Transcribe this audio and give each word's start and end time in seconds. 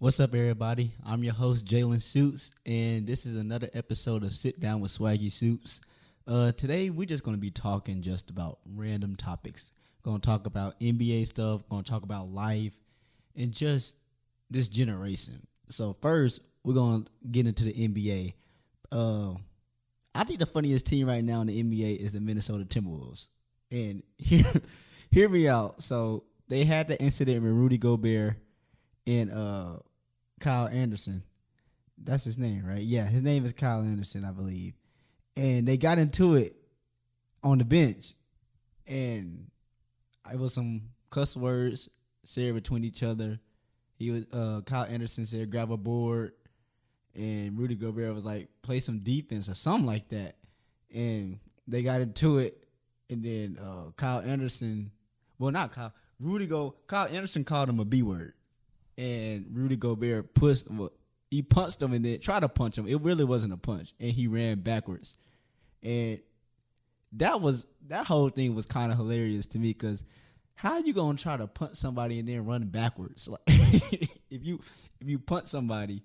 What's 0.00 0.18
up, 0.18 0.34
everybody? 0.34 0.94
I'm 1.04 1.22
your 1.22 1.34
host, 1.34 1.66
Jaylon 1.66 2.00
Shoots, 2.00 2.52
and 2.64 3.06
this 3.06 3.26
is 3.26 3.36
another 3.36 3.68
episode 3.74 4.22
of 4.22 4.32
Sit 4.32 4.58
Down 4.58 4.80
with 4.80 4.92
Swaggy 4.92 5.30
Shoots. 5.30 5.82
Uh, 6.26 6.52
today, 6.52 6.88
we're 6.88 7.04
just 7.04 7.22
going 7.22 7.36
to 7.36 7.40
be 7.40 7.50
talking 7.50 8.00
just 8.00 8.30
about 8.30 8.60
random 8.64 9.14
topics. 9.14 9.72
Going 10.02 10.18
to 10.18 10.26
talk 10.26 10.46
about 10.46 10.80
NBA 10.80 11.26
stuff, 11.26 11.68
going 11.68 11.84
to 11.84 11.90
talk 11.90 12.02
about 12.02 12.30
life, 12.30 12.80
and 13.36 13.52
just 13.52 13.98
this 14.48 14.68
generation. 14.68 15.46
So, 15.68 15.94
first, 16.00 16.40
we're 16.64 16.72
going 16.72 17.04
to 17.04 17.10
get 17.30 17.46
into 17.46 17.64
the 17.64 17.74
NBA. 17.74 18.32
Uh, 18.90 19.34
I 20.14 20.24
think 20.24 20.38
the 20.38 20.46
funniest 20.46 20.86
team 20.86 21.08
right 21.08 21.22
now 21.22 21.42
in 21.42 21.48
the 21.48 21.62
NBA 21.62 21.98
is 21.98 22.12
the 22.12 22.22
Minnesota 22.22 22.64
Timberwolves. 22.64 23.28
And 23.70 24.02
hear, 24.16 24.46
hear 25.10 25.28
me 25.28 25.46
out. 25.46 25.82
So, 25.82 26.24
they 26.48 26.64
had 26.64 26.88
the 26.88 26.98
incident 27.02 27.42
with 27.42 27.52
Rudy 27.52 27.76
Gobert 27.76 28.36
and 29.06 29.30
uh 29.32 29.76
Kyle 30.40 30.68
Anderson. 30.68 31.22
That's 32.02 32.24
his 32.24 32.38
name, 32.38 32.64
right? 32.66 32.80
Yeah, 32.80 33.04
his 33.04 33.22
name 33.22 33.44
is 33.44 33.52
Kyle 33.52 33.82
Anderson, 33.82 34.24
I 34.24 34.32
believe. 34.32 34.74
And 35.36 35.68
they 35.68 35.76
got 35.76 35.98
into 35.98 36.34
it 36.34 36.56
on 37.42 37.58
the 37.58 37.64
bench, 37.64 38.14
and 38.86 39.50
it 40.32 40.38
was 40.38 40.54
some 40.54 40.82
cuss 41.10 41.36
words 41.36 41.88
said 42.24 42.54
between 42.54 42.84
each 42.84 43.02
other. 43.02 43.38
He 43.96 44.10
was 44.10 44.26
uh 44.32 44.62
Kyle 44.64 44.84
Anderson 44.84 45.26
said 45.26 45.50
grab 45.50 45.70
a 45.70 45.76
board, 45.76 46.32
and 47.14 47.58
Rudy 47.58 47.76
Gobert 47.76 48.14
was 48.14 48.24
like 48.24 48.48
play 48.62 48.80
some 48.80 49.00
defense 49.00 49.48
or 49.48 49.54
something 49.54 49.86
like 49.86 50.08
that, 50.08 50.36
and 50.92 51.38
they 51.68 51.82
got 51.82 52.00
into 52.00 52.38
it, 52.38 52.66
and 53.08 53.22
then 53.22 53.58
uh 53.62 53.90
Kyle 53.96 54.20
Anderson, 54.20 54.90
well 55.38 55.52
not 55.52 55.72
Kyle, 55.72 55.92
Rudy 56.18 56.46
Go 56.46 56.76
Kyle 56.86 57.08
Anderson 57.08 57.44
called 57.44 57.68
him 57.68 57.78
a 57.78 57.84
B 57.84 58.02
word 58.02 58.34
and 58.98 59.46
Rudy 59.52 59.76
Gobert 59.76 60.34
pushed 60.34 60.68
he 61.30 61.42
punched 61.42 61.80
him 61.80 61.92
and 61.92 62.04
then 62.04 62.18
tried 62.18 62.40
to 62.40 62.48
punch 62.48 62.76
him. 62.76 62.88
It 62.88 63.00
really 63.02 63.24
wasn't 63.24 63.52
a 63.52 63.56
punch, 63.56 63.92
and 64.00 64.10
he 64.10 64.26
ran 64.26 64.60
backwards. 64.60 65.16
And 65.82 66.18
that 67.12 67.40
was 67.40 67.66
that 67.86 68.06
whole 68.06 68.28
thing 68.28 68.54
was 68.54 68.66
kind 68.66 68.92
of 68.92 68.98
hilarious 68.98 69.46
to 69.46 69.58
me 69.58 69.68
because 69.68 70.04
how 70.54 70.78
you 70.78 70.92
gonna 70.92 71.16
try 71.16 71.36
to 71.36 71.46
punch 71.46 71.76
somebody 71.76 72.18
and 72.18 72.28
then 72.28 72.44
run 72.44 72.66
backwards? 72.66 73.28
Like 73.38 73.40
if 74.30 74.44
you 74.44 74.60
if 75.00 75.08
you 75.08 75.18
punch 75.18 75.46
somebody, 75.46 76.02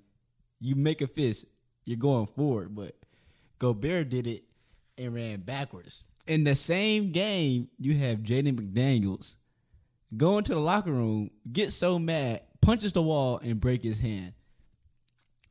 you 0.59 0.75
make 0.75 1.01
a 1.01 1.07
fist, 1.07 1.45
you're 1.83 1.97
going 1.97 2.27
forward. 2.27 2.75
But 2.75 2.95
Gobert 3.59 4.09
did 4.09 4.27
it 4.27 4.43
and 4.97 5.13
ran 5.13 5.41
backwards. 5.41 6.03
In 6.27 6.43
the 6.43 6.55
same 6.55 7.11
game, 7.11 7.69
you 7.79 7.95
have 7.97 8.19
Jaden 8.19 8.53
McDaniels 8.53 9.35
go 10.15 10.37
into 10.37 10.53
the 10.53 10.59
locker 10.59 10.91
room, 10.91 11.29
get 11.51 11.71
so 11.71 11.99
mad, 11.99 12.41
punches 12.65 12.93
the 12.93 13.01
wall, 13.01 13.39
and 13.43 13.59
break 13.59 13.83
his 13.83 13.99
hand. 13.99 14.33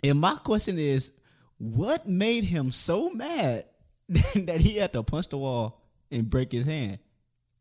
And 0.03 0.21
my 0.21 0.35
question 0.35 0.79
is, 0.79 1.17
what 1.59 2.07
made 2.07 2.45
him 2.45 2.71
so 2.71 3.11
mad 3.11 3.65
that 4.09 4.61
he 4.61 4.77
had 4.77 4.93
to 4.93 5.03
punch 5.03 5.29
the 5.29 5.39
wall 5.39 5.81
and 6.11 6.29
break 6.29 6.53
his 6.53 6.67
hand? 6.67 6.99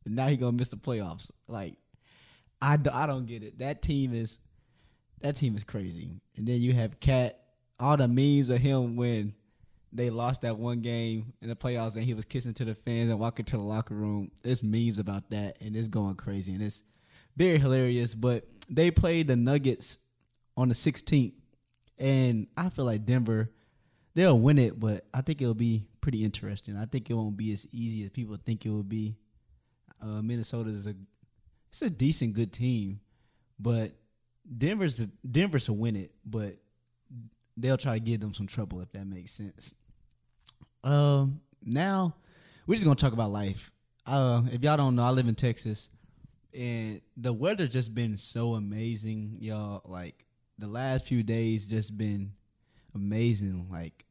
And 0.06 0.16
now 0.16 0.28
he 0.28 0.36
gonna 0.36 0.58
miss 0.58 0.70
the 0.70 0.78
playoffs. 0.78 1.32
Like, 1.48 1.76
I, 2.62 2.78
I 2.92 3.08
don't 3.08 3.26
get 3.26 3.44
it. 3.44 3.60
That 3.60 3.82
team 3.82 4.14
is 4.14 4.40
that 5.22 5.36
team 5.36 5.56
is 5.56 5.64
crazy. 5.64 6.20
And 6.36 6.46
then 6.46 6.60
you 6.60 6.74
have 6.74 7.00
KAT, 7.00 7.40
all 7.80 7.96
the 7.96 8.08
memes 8.08 8.50
of 8.50 8.58
him 8.58 8.98
when 8.98 9.34
they 9.94 10.10
lost 10.10 10.42
that 10.42 10.58
one 10.58 10.82
game 10.82 11.34
in 11.42 11.50
the 11.50 11.56
playoffs 11.56 11.96
and 11.96 12.04
he 12.04 12.14
was 12.14 12.26
kissing 12.26 12.54
to 12.56 12.66
the 12.66 12.76
fans 12.76 13.10
and 13.10 13.20
walking 13.20 13.46
to 13.46 13.58
the 13.58 13.64
locker 13.64 13.94
room. 13.94 14.32
There's 14.42 14.64
memes 14.64 15.00
about 15.00 15.30
that 15.30 15.62
and 15.62 15.78
it's 15.78 15.88
going 15.88 16.16
crazy 16.16 16.54
and 16.54 16.62
it's 16.62 16.84
very 17.38 17.58
hilarious. 17.58 18.16
But 18.16 18.46
they 18.70 18.92
played 18.92 19.28
the 19.28 19.36
Nuggets 19.36 20.00
on 20.56 20.70
the 20.70 20.76
16th, 20.76 21.34
and 22.00 22.48
I 22.58 22.70
feel 22.70 22.86
like 22.86 23.06
Denver 23.06 23.52
they'll 24.16 24.40
win 24.40 24.60
it, 24.60 24.80
but 24.80 25.06
I 25.14 25.22
think 25.22 25.42
it'll 25.42 25.54
be 25.54 25.88
pretty 26.02 26.24
interesting. 26.24 26.78
I 26.78 26.86
think 26.86 27.10
it 27.10 27.14
won't 27.14 27.38
be 27.38 27.52
as 27.52 27.68
easy 27.72 28.04
as 28.04 28.10
people 28.10 28.38
think 28.38 28.66
it 28.66 28.70
will 28.70 28.84
be. 28.84 29.16
Uh, 30.02 30.22
Minnesota 30.22 30.70
is 30.70 30.88
a 30.88 30.94
it's 31.70 31.82
a 31.82 31.90
decent 31.90 32.36
good 32.36 32.54
team, 32.54 33.00
but 33.60 33.92
Denver's 34.58 34.98
the, 34.98 35.10
Denver's 35.30 35.66
to 35.66 35.74
win 35.74 35.96
it, 35.96 36.12
but 36.26 36.56
they'll 37.58 37.78
try 37.78 37.94
to 37.96 38.00
give 38.00 38.20
them 38.20 38.34
some 38.34 38.48
trouble 38.48 38.82
if 38.82 38.92
that 38.92 39.06
makes 39.06 39.32
sense. 39.32 39.74
Um, 40.84 41.40
now 41.64 42.16
we're 42.68 42.76
just 42.76 42.86
gonna 42.86 42.96
talk 42.96 43.14
about 43.14 43.32
life. 43.32 43.72
Uh, 44.06 44.44
if 44.52 44.62
y'all 44.62 44.78
don't 44.78 44.96
know, 44.96 45.04
I 45.04 45.12
live 45.12 45.28
in 45.28 45.36
Texas 45.36 45.90
and 46.54 47.02
the 47.18 47.34
weather 47.34 47.68
just 47.68 47.96
been 47.96 48.18
so 48.18 48.54
amazing, 48.54 49.38
y'all. 49.40 49.82
Like 49.86 50.26
the 50.58 50.68
last 50.68 51.08
few 51.08 51.24
days 51.24 51.68
just 51.68 51.98
been 51.98 52.34
amazing. 52.96 53.68
Like 53.72 54.06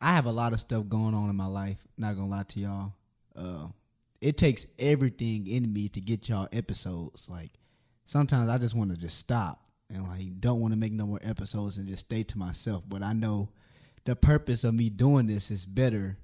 I 0.00 0.14
have 0.14 0.26
a 0.26 0.32
lot 0.32 0.52
of 0.52 0.60
stuff 0.60 0.88
going 0.88 1.14
on 1.14 1.28
in 1.30 1.36
my 1.36 1.46
life. 1.46 1.86
Not 1.98 2.16
gonna 2.16 2.28
lie 2.28 2.44
to 2.44 2.60
y'all. 2.60 2.92
Uh, 3.36 3.68
it 4.20 4.36
takes 4.36 4.66
everything 4.78 5.46
in 5.46 5.72
me 5.72 5.88
to 5.88 6.00
get 6.00 6.28
y'all 6.28 6.48
episodes. 6.52 7.28
Like 7.28 7.50
sometimes 8.04 8.48
I 8.48 8.58
just 8.58 8.74
want 8.74 8.90
to 8.90 8.96
just 8.96 9.18
stop 9.18 9.58
and 9.88 10.06
like 10.08 10.40
don't 10.40 10.60
want 10.60 10.72
to 10.72 10.78
make 10.78 10.92
no 10.92 11.06
more 11.06 11.20
episodes 11.22 11.78
and 11.78 11.88
just 11.88 12.06
stay 12.06 12.22
to 12.22 12.38
myself. 12.38 12.84
But 12.88 13.02
I 13.02 13.12
know 13.12 13.50
the 14.04 14.16
purpose 14.16 14.64
of 14.64 14.74
me 14.74 14.88
doing 14.88 15.26
this 15.26 15.50
is 15.50 15.66
better 15.66 16.16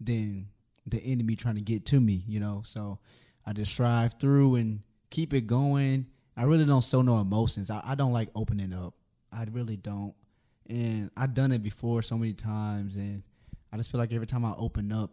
than 0.00 0.48
the 0.86 1.00
enemy 1.04 1.36
trying 1.36 1.54
to 1.54 1.60
get 1.60 1.86
to 1.86 2.00
me. 2.00 2.24
You 2.26 2.40
know, 2.40 2.62
so 2.64 2.98
I 3.46 3.52
just 3.52 3.72
strive 3.72 4.14
through 4.14 4.56
and 4.56 4.80
keep 5.10 5.32
it 5.34 5.46
going. 5.46 6.06
I 6.36 6.44
really 6.44 6.64
don't 6.64 6.82
show 6.82 7.02
no 7.02 7.20
emotions. 7.20 7.70
I, 7.70 7.80
I 7.84 7.94
don't 7.94 8.12
like 8.12 8.28
opening 8.34 8.72
up. 8.72 8.94
I 9.32 9.44
really 9.52 9.76
don't. 9.76 10.14
And 10.68 11.10
I've 11.16 11.34
done 11.34 11.52
it 11.52 11.62
before 11.62 12.02
so 12.02 12.16
many 12.16 12.32
times, 12.32 12.96
and 12.96 13.22
I 13.72 13.76
just 13.76 13.90
feel 13.90 14.00
like 14.00 14.12
every 14.12 14.26
time 14.26 14.44
I 14.44 14.54
open 14.56 14.90
up, 14.92 15.10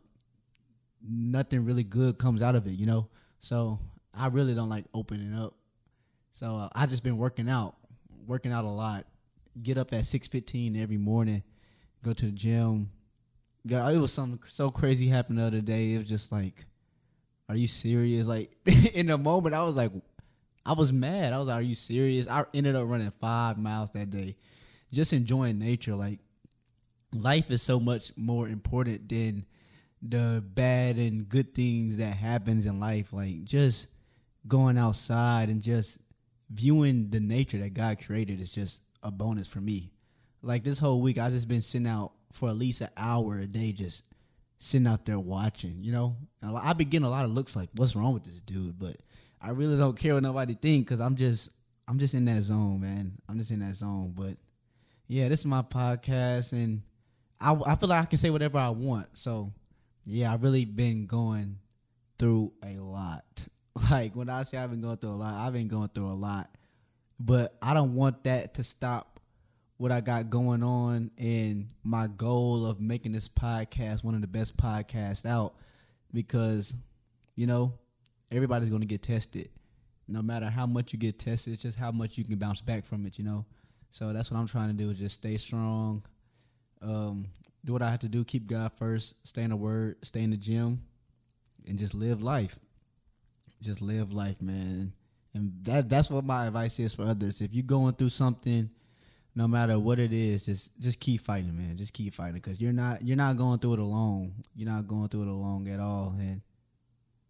nothing 1.05 1.65
really 1.65 1.83
good 1.83 2.17
comes 2.17 2.41
out 2.41 2.55
of 2.55 2.67
it, 2.67 2.73
you 2.73 2.85
know. 2.85 3.09
So 3.39 3.79
I 4.17 4.27
really 4.27 4.55
don't 4.55 4.69
like 4.69 4.85
opening 4.93 5.35
up. 5.35 5.55
So 6.31 6.57
uh, 6.57 6.69
I 6.73 6.85
just 6.85 7.03
been 7.03 7.17
working 7.17 7.49
out, 7.49 7.75
working 8.25 8.53
out 8.53 8.63
a 8.63 8.69
lot. 8.69 9.05
Get 9.61 9.77
up 9.77 9.91
at 9.91 10.05
six 10.05 10.29
fifteen 10.29 10.77
every 10.77 10.97
morning, 10.97 11.43
go 12.03 12.13
to 12.13 12.25
the 12.27 12.31
gym. 12.31 12.89
Yeah, 13.65 13.89
it 13.91 13.97
was 13.97 14.13
something 14.13 14.39
so 14.47 14.69
crazy 14.69 15.07
happened 15.07 15.39
the 15.39 15.43
other 15.43 15.61
day. 15.61 15.93
It 15.93 15.97
was 15.97 16.07
just 16.07 16.31
like 16.31 16.65
are 17.51 17.57
you 17.57 17.67
serious? 17.67 18.27
Like 18.27 18.49
in 18.93 19.07
the 19.07 19.17
moment, 19.17 19.53
I 19.53 19.63
was 19.63 19.75
like, 19.75 19.91
I 20.65 20.71
was 20.71 20.93
mad. 20.93 21.33
I 21.33 21.37
was 21.37 21.49
like, 21.49 21.59
are 21.59 21.61
you 21.61 21.75
serious? 21.75 22.29
I 22.29 22.45
ended 22.53 22.75
up 22.77 22.87
running 22.87 23.11
five 23.11 23.57
miles 23.57 23.91
that 23.91 24.09
day, 24.09 24.37
just 24.93 25.11
enjoying 25.11 25.59
nature. 25.59 25.93
Like 25.93 26.19
life 27.13 27.51
is 27.51 27.61
so 27.61 27.77
much 27.77 28.15
more 28.15 28.47
important 28.47 29.09
than 29.09 29.45
the 30.01 30.41
bad 30.53 30.95
and 30.95 31.27
good 31.27 31.53
things 31.53 31.97
that 31.97 32.15
happens 32.15 32.65
in 32.65 32.79
life. 32.79 33.11
Like 33.11 33.43
just 33.43 33.89
going 34.47 34.77
outside 34.77 35.49
and 35.49 35.61
just 35.61 35.99
viewing 36.49 37.09
the 37.09 37.19
nature 37.19 37.57
that 37.57 37.73
God 37.73 37.97
created 38.05 38.39
is 38.39 38.55
just 38.55 38.83
a 39.03 39.11
bonus 39.11 39.49
for 39.49 39.59
me. 39.59 39.91
Like 40.41 40.63
this 40.63 40.79
whole 40.79 41.01
week, 41.01 41.17
I 41.17 41.29
just 41.29 41.49
been 41.49 41.61
sitting 41.61 41.87
out 41.87 42.13
for 42.31 42.47
at 42.47 42.55
least 42.55 42.79
an 42.79 42.89
hour 42.95 43.39
a 43.39 43.45
day, 43.45 43.73
just 43.73 44.05
sitting 44.61 44.85
out 44.85 45.05
there 45.05 45.19
watching, 45.19 45.83
you 45.83 45.91
know. 45.91 46.15
I've 46.43 46.77
been 46.77 46.89
getting 46.89 47.05
a 47.05 47.09
lot 47.09 47.25
of 47.25 47.31
looks 47.31 47.55
like, 47.55 47.69
"What's 47.75 47.95
wrong 47.95 48.13
with 48.13 48.23
this 48.23 48.39
dude?" 48.41 48.77
But 48.77 48.95
I 49.41 49.49
really 49.49 49.75
don't 49.77 49.97
care 49.97 50.13
what 50.13 50.23
nobody 50.23 50.53
think 50.53 50.85
because 50.85 50.99
I'm 50.99 51.15
just, 51.15 51.51
I'm 51.87 51.97
just 51.97 52.13
in 52.13 52.25
that 52.25 52.41
zone, 52.43 52.79
man. 52.79 53.13
I'm 53.27 53.39
just 53.39 53.51
in 53.51 53.59
that 53.59 53.73
zone. 53.73 54.13
But 54.15 54.35
yeah, 55.07 55.29
this 55.29 55.39
is 55.39 55.45
my 55.47 55.63
podcast, 55.63 56.53
and 56.53 56.83
I, 57.39 57.59
I 57.65 57.75
feel 57.75 57.89
like 57.89 58.03
I 58.03 58.05
can 58.05 58.19
say 58.19 58.29
whatever 58.29 58.59
I 58.59 58.69
want. 58.69 59.17
So 59.17 59.51
yeah, 60.05 60.31
I've 60.31 60.43
really 60.43 60.65
been 60.65 61.07
going 61.07 61.57
through 62.19 62.53
a 62.63 62.79
lot. 62.79 63.47
Like 63.89 64.17
when 64.17 64.29
I 64.29 64.43
say 64.43 64.57
I've 64.57 64.69
been 64.69 64.81
going 64.81 64.97
through 64.97 65.11
a 65.11 65.15
lot, 65.15 65.33
I've 65.33 65.53
been 65.53 65.69
going 65.69 65.87
through 65.95 66.11
a 66.11 66.13
lot. 66.13 66.49
But 67.17 67.55
I 67.61 67.73
don't 67.73 67.95
want 67.95 68.25
that 68.25 68.55
to 68.55 68.63
stop 68.63 69.10
what 69.81 69.91
I 69.91 69.99
got 69.99 70.29
going 70.29 70.61
on 70.61 71.09
and 71.17 71.67
my 71.83 72.05
goal 72.05 72.67
of 72.67 72.79
making 72.79 73.13
this 73.13 73.27
podcast 73.27 74.03
one 74.03 74.13
of 74.13 74.21
the 74.21 74.27
best 74.27 74.55
podcasts 74.55 75.25
out 75.25 75.55
because, 76.13 76.75
you 77.35 77.47
know, 77.47 77.73
everybody's 78.31 78.69
going 78.69 78.83
to 78.83 78.87
get 78.87 79.01
tested. 79.01 79.49
No 80.07 80.21
matter 80.21 80.51
how 80.51 80.67
much 80.67 80.93
you 80.93 80.99
get 80.99 81.17
tested, 81.17 81.53
it's 81.53 81.63
just 81.63 81.79
how 81.79 81.91
much 81.91 82.15
you 82.15 82.23
can 82.23 82.35
bounce 82.35 82.61
back 82.61 82.85
from 82.85 83.07
it, 83.07 83.17
you 83.17 83.23
know? 83.23 83.43
So 83.89 84.13
that's 84.13 84.29
what 84.29 84.39
I'm 84.39 84.45
trying 84.45 84.67
to 84.67 84.75
do 84.75 84.91
is 84.91 84.99
just 84.99 85.17
stay 85.17 85.35
strong, 85.37 86.05
um, 86.83 87.25
do 87.65 87.73
what 87.73 87.81
I 87.81 87.89
have 87.89 88.01
to 88.01 88.07
do, 88.09 88.23
keep 88.23 88.45
God 88.45 88.73
first, 88.77 89.27
stay 89.27 89.41
in 89.41 89.49
the 89.49 89.55
word, 89.55 89.95
stay 90.03 90.21
in 90.21 90.29
the 90.29 90.37
gym, 90.37 90.83
and 91.67 91.79
just 91.79 91.95
live 91.95 92.21
life. 92.21 92.59
Just 93.63 93.81
live 93.81 94.13
life, 94.13 94.43
man. 94.43 94.93
And 95.33 95.53
that 95.63 95.89
that's 95.89 96.11
what 96.11 96.23
my 96.23 96.45
advice 96.45 96.77
is 96.79 96.93
for 96.93 97.01
others. 97.01 97.41
If 97.41 97.51
you're 97.51 97.63
going 97.63 97.93
through 97.93 98.09
something– 98.09 98.69
no 99.35 99.47
matter 99.47 99.79
what 99.79 99.99
it 99.99 100.11
is, 100.11 100.45
just 100.45 100.79
just 100.79 100.99
keep 100.99 101.21
fighting, 101.21 101.55
man. 101.55 101.77
Just 101.77 101.93
keep 101.93 102.13
fighting 102.13 102.35
because 102.35 102.61
you're 102.61 102.73
not 102.73 103.01
you're 103.01 103.17
not 103.17 103.37
going 103.37 103.59
through 103.59 103.73
it 103.73 103.79
alone. 103.79 104.33
You're 104.55 104.69
not 104.69 104.87
going 104.87 105.07
through 105.07 105.23
it 105.23 105.27
alone 105.27 105.67
at 105.67 105.79
all, 105.79 106.13
and 106.17 106.41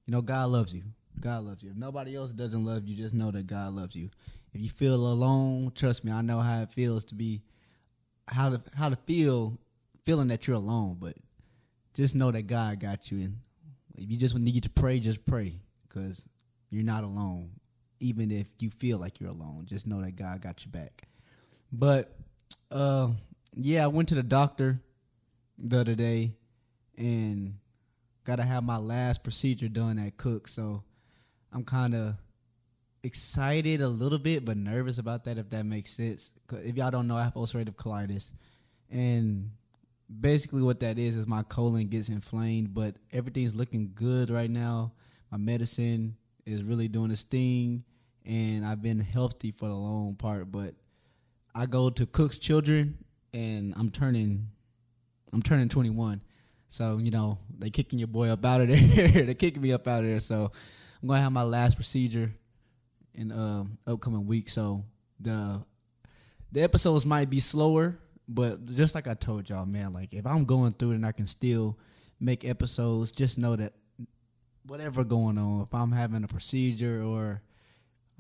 you 0.06 0.12
know 0.12 0.22
God 0.22 0.50
loves 0.50 0.74
you. 0.74 0.82
God 1.20 1.44
loves 1.44 1.62
you. 1.62 1.70
If 1.70 1.78
nobody 1.78 2.16
else 2.16 2.34
doesn't 2.34 2.66
love 2.66 2.88
you, 2.88 2.96
just 2.96 3.14
know 3.14 3.30
that 3.32 3.46
God 3.46 3.74
loves 3.74 3.96
you. 3.96 4.10
If 4.54 4.62
you 4.62 4.70
feel 4.70 4.96
alone, 4.96 5.72
trust 5.76 6.04
me, 6.04 6.12
I 6.12 6.22
know 6.22 6.40
how 6.40 6.62
it 6.64 6.72
feels 6.72 7.04
to 7.06 7.16
be 7.16 7.42
how 8.28 8.50
to 8.50 8.62
how 8.76 8.90
to 8.90 8.96
feel 8.96 9.60
feeling 10.04 10.30
that 10.30 10.48
you're 10.48 10.58
alone, 10.58 10.98
but 11.00 11.14
just 11.94 12.16
know 12.16 12.32
that 12.32 12.48
God 12.48 12.80
got 12.80 13.12
you 13.12 13.20
and 13.26 13.38
if 13.98 14.10
you 14.10 14.18
just 14.18 14.38
need 14.38 14.64
to 14.64 14.70
pray, 14.70 15.00
just 15.00 15.26
pray 15.26 15.60
cuz 15.90 16.28
you're 16.70 16.84
not 16.84 17.04
alone. 17.04 17.52
Even 18.00 18.32
if 18.32 18.48
you 18.60 18.72
feel 18.72 18.98
like 18.98 19.20
you're 19.20 19.30
alone, 19.30 19.66
just 19.68 19.86
know 19.86 20.02
that 20.02 20.16
God 20.16 20.42
got 20.42 20.66
you 20.66 20.72
back. 20.72 21.08
But 21.72 22.16
uh 22.70 23.10
yeah, 23.56 23.84
I 23.84 23.88
went 23.88 24.10
to 24.10 24.16
the 24.16 24.24
doctor 24.24 24.80
the 25.58 25.80
other 25.80 25.96
day 25.96 26.34
and 26.98 27.56
got 28.24 28.38
to 28.38 28.44
have 28.44 28.64
my 28.64 28.78
last 28.78 29.24
procedure 29.24 29.68
done 29.68 30.00
at 30.00 30.18
Cook. 30.18 30.48
So 30.48 30.82
I'm 31.52 31.64
kind 31.64 31.96
of 31.96 32.16
excited 33.04 33.82
a 33.82 33.88
little 33.88 34.20
bit, 34.20 34.46
but 34.46 34.58
nervous 34.58 35.00
about 35.00 35.26
that, 35.26 35.38
if 35.38 35.50
that 35.50 35.66
makes 35.66 35.92
sense. 35.92 36.34
If 36.52 36.78
y'all 36.78 36.92
don't 36.92 37.08
know, 37.08 37.18
I 37.18 37.24
have 37.24 37.34
ulcerative 37.34 37.76
colitis. 37.76 38.34
And 38.90 39.52
basically, 40.20 40.62
what 40.62 40.80
that 40.82 41.00
is, 41.00 41.18
is 41.18 41.28
my 41.28 41.44
colon 41.44 41.88
gets 41.88 42.10
inflamed, 42.10 42.74
but 42.74 42.96
everything's 43.12 43.56
looking 43.56 43.92
good 43.96 44.30
right 44.30 44.50
now. 44.50 44.94
My 45.32 45.38
medicine 45.38 46.16
is 46.46 46.64
really 46.64 46.88
doing 46.88 47.12
its 47.12 47.24
thing, 47.24 47.84
and 48.26 48.66
I've 48.66 48.82
been 48.82 49.00
healthy 49.00 49.52
for 49.52 49.68
the 49.68 49.76
long 49.76 50.16
part. 50.16 50.52
But 50.52 50.76
I 51.54 51.66
go 51.66 51.90
to 51.90 52.06
Cook's 52.06 52.38
Children, 52.38 52.98
and 53.34 53.74
I'm 53.78 53.90
turning, 53.90 54.48
I'm 55.34 55.42
turning 55.42 55.70
21. 55.70 56.22
So 56.68 57.00
you 57.00 57.12
know 57.12 57.38
they 57.60 57.70
kicking 57.70 58.00
your 58.00 58.08
boy 58.08 58.30
up 58.30 58.46
out 58.46 58.62
of 58.62 58.68
there. 58.70 59.26
they 59.26 59.34
kicking 59.34 59.62
me 59.62 59.74
up 59.74 59.88
out 59.88 60.04
of 60.04 60.10
there. 60.10 60.22
So 60.22 60.50
I'm 61.02 61.08
gonna 61.08 61.22
have 61.22 61.32
my 61.32 61.44
last 61.44 61.76
procedure 61.76 62.32
in 63.14 63.32
um, 63.32 63.78
upcoming 63.86 64.26
week. 64.26 64.48
So 64.48 64.86
the 65.20 65.64
the 66.52 66.62
episodes 66.62 67.06
might 67.06 67.30
be 67.30 67.42
slower, 67.42 68.00
but 68.28 68.66
just 68.66 68.96
like 68.96 69.08
I 69.08 69.16
told 69.16 69.50
y'all, 69.50 69.66
man, 69.66 69.92
like 69.92 70.14
if 70.14 70.26
I'm 70.26 70.46
going 70.46 70.72
through 70.72 70.92
it 70.92 70.96
and 70.96 71.06
I 71.06 71.12
can 71.12 71.28
still 71.28 71.78
make 72.22 72.46
episodes, 72.46 73.12
just 73.12 73.38
know 73.38 73.58
that 73.58 73.74
whatever 74.66 75.04
going 75.04 75.38
on, 75.38 75.64
if 75.64 75.74
I'm 75.74 75.92
having 75.92 76.24
a 76.24 76.28
procedure 76.28 77.04
or 77.04 77.42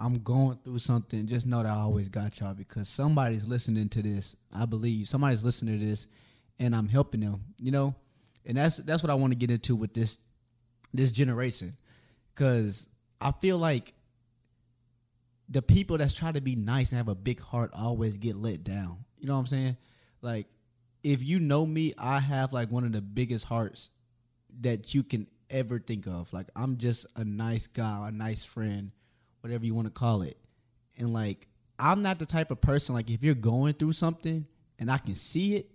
I'm 0.02 0.16
going 0.16 0.58
through 0.64 0.80
something, 0.80 1.28
just 1.28 1.46
know 1.46 1.62
that 1.62 1.72
I 1.72 1.76
always 1.76 2.10
got 2.10 2.40
y'all 2.40 2.56
because 2.56 2.90
somebody's 2.90 3.48
listening 3.48 3.88
to 3.90 4.02
this. 4.02 4.36
I 4.54 4.66
believe 4.66 5.08
somebody's 5.08 5.44
listening 5.44 5.80
to 5.80 5.86
this, 5.86 6.08
and 6.60 6.76
I'm 6.76 6.88
helping 6.88 7.22
them. 7.22 7.42
You 7.60 7.72
know, 7.72 7.96
and 8.46 8.58
that's 8.58 8.78
that's 8.78 9.04
what 9.04 9.12
I 9.12 9.14
want 9.14 9.32
to 9.34 9.38
get 9.38 9.52
into 9.52 9.76
with 9.76 9.94
this 9.94 10.20
this 10.92 11.12
generation, 11.12 11.78
because 12.34 12.90
I 13.22 13.32
feel 13.32 13.60
like 13.60 13.94
the 15.48 15.62
people 15.62 15.98
that's 15.98 16.14
trying 16.14 16.34
to 16.34 16.42
be 16.42 16.56
nice 16.56 16.92
and 16.92 16.98
have 16.98 17.08
a 17.08 17.16
big 17.16 17.40
heart 17.40 17.72
always 17.78 18.18
get 18.18 18.36
let 18.36 18.64
down. 18.64 18.98
You 19.20 19.28
know 19.28 19.34
what 19.34 19.42
I'm 19.42 19.46
saying? 19.46 19.78
Like, 20.22 20.48
if 21.04 21.24
you 21.24 21.40
know 21.40 21.66
me, 21.66 21.94
I 21.98 22.20
have 22.20 22.54
like 22.54 22.72
one 22.72 22.86
of 22.86 22.92
the 22.92 23.02
biggest 23.02 23.46
hearts 23.46 23.92
that 24.62 24.96
you 24.96 25.04
can 25.04 25.28
ever 25.50 25.78
think 25.78 26.08
of. 26.08 26.32
Like, 26.34 26.48
I'm 26.56 26.78
just 26.78 27.06
a 27.16 27.24
nice 27.24 27.68
guy, 27.68 28.08
a 28.08 28.12
nice 28.12 28.44
friend, 28.44 28.92
whatever 29.42 29.66
you 29.66 29.76
want 29.76 29.88
to 29.88 29.94
call 29.94 30.22
it. 30.22 30.38
And 30.98 31.14
like, 31.14 31.48
I'm 31.78 32.02
not 32.02 32.20
the 32.20 32.26
type 32.26 32.52
of 32.52 32.62
person, 32.62 32.96
like, 32.96 33.10
if 33.10 33.24
you're 33.24 33.36
going 33.36 33.74
through 33.74 33.94
something 33.94 34.46
and 34.80 34.92
I 34.92 34.98
can 34.98 35.16
see 35.16 35.56
it, 35.56 35.70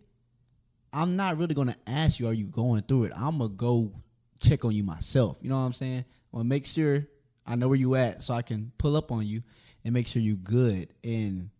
I'm 0.92 1.16
not 1.16 1.36
really 1.36 1.54
gonna 1.54 1.76
ask 1.86 2.18
you, 2.20 2.26
are 2.26 2.32
you 2.32 2.46
going 2.46 2.82
through 2.82 3.04
it? 3.04 3.12
I'm 3.14 3.38
gonna 3.38 3.50
go 3.50 3.92
check 4.40 4.64
on 4.64 4.72
you 4.72 4.82
myself. 4.82 5.38
You 5.42 5.50
know 5.50 5.58
what 5.58 5.66
I'm 5.66 5.72
saying? 5.72 6.04
I'm 6.32 6.38
gonna 6.38 6.48
make 6.48 6.66
sure 6.66 7.06
I 7.44 7.56
know 7.56 7.68
where 7.68 7.76
you 7.76 7.94
at 7.96 8.22
so 8.22 8.34
I 8.34 8.42
can 8.42 8.72
pull 8.78 8.96
up 8.96 9.12
on 9.12 9.26
you 9.26 9.42
and 9.84 9.92
make 9.92 10.06
sure 10.06 10.22
you 10.22 10.36
good. 10.36 10.88
And 11.04 11.50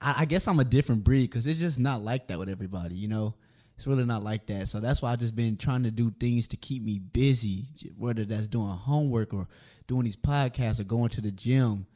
I, 0.00 0.14
I 0.18 0.24
guess 0.26 0.48
I'm 0.48 0.60
a 0.60 0.64
different 0.64 1.04
breed 1.04 1.30
because 1.30 1.46
it's 1.46 1.58
just 1.58 1.80
not 1.80 2.02
like 2.02 2.28
that 2.28 2.38
with 2.38 2.48
everybody, 2.48 2.94
you 2.94 3.08
know. 3.08 3.34
It's 3.76 3.86
really 3.86 4.04
not 4.04 4.24
like 4.24 4.46
that. 4.46 4.68
So 4.68 4.80
that's 4.80 5.02
why 5.02 5.12
I 5.12 5.16
just 5.16 5.36
been 5.36 5.56
trying 5.56 5.82
to 5.82 5.90
do 5.90 6.10
things 6.10 6.46
to 6.48 6.56
keep 6.56 6.82
me 6.82 6.98
busy, 6.98 7.66
whether 7.96 8.24
that's 8.24 8.48
doing 8.48 8.68
homework 8.68 9.34
or 9.34 9.46
doing 9.86 10.04
these 10.04 10.16
podcasts 10.16 10.80
or 10.80 10.84
going 10.84 11.10
to 11.10 11.20
the 11.20 11.30
gym, 11.30 11.86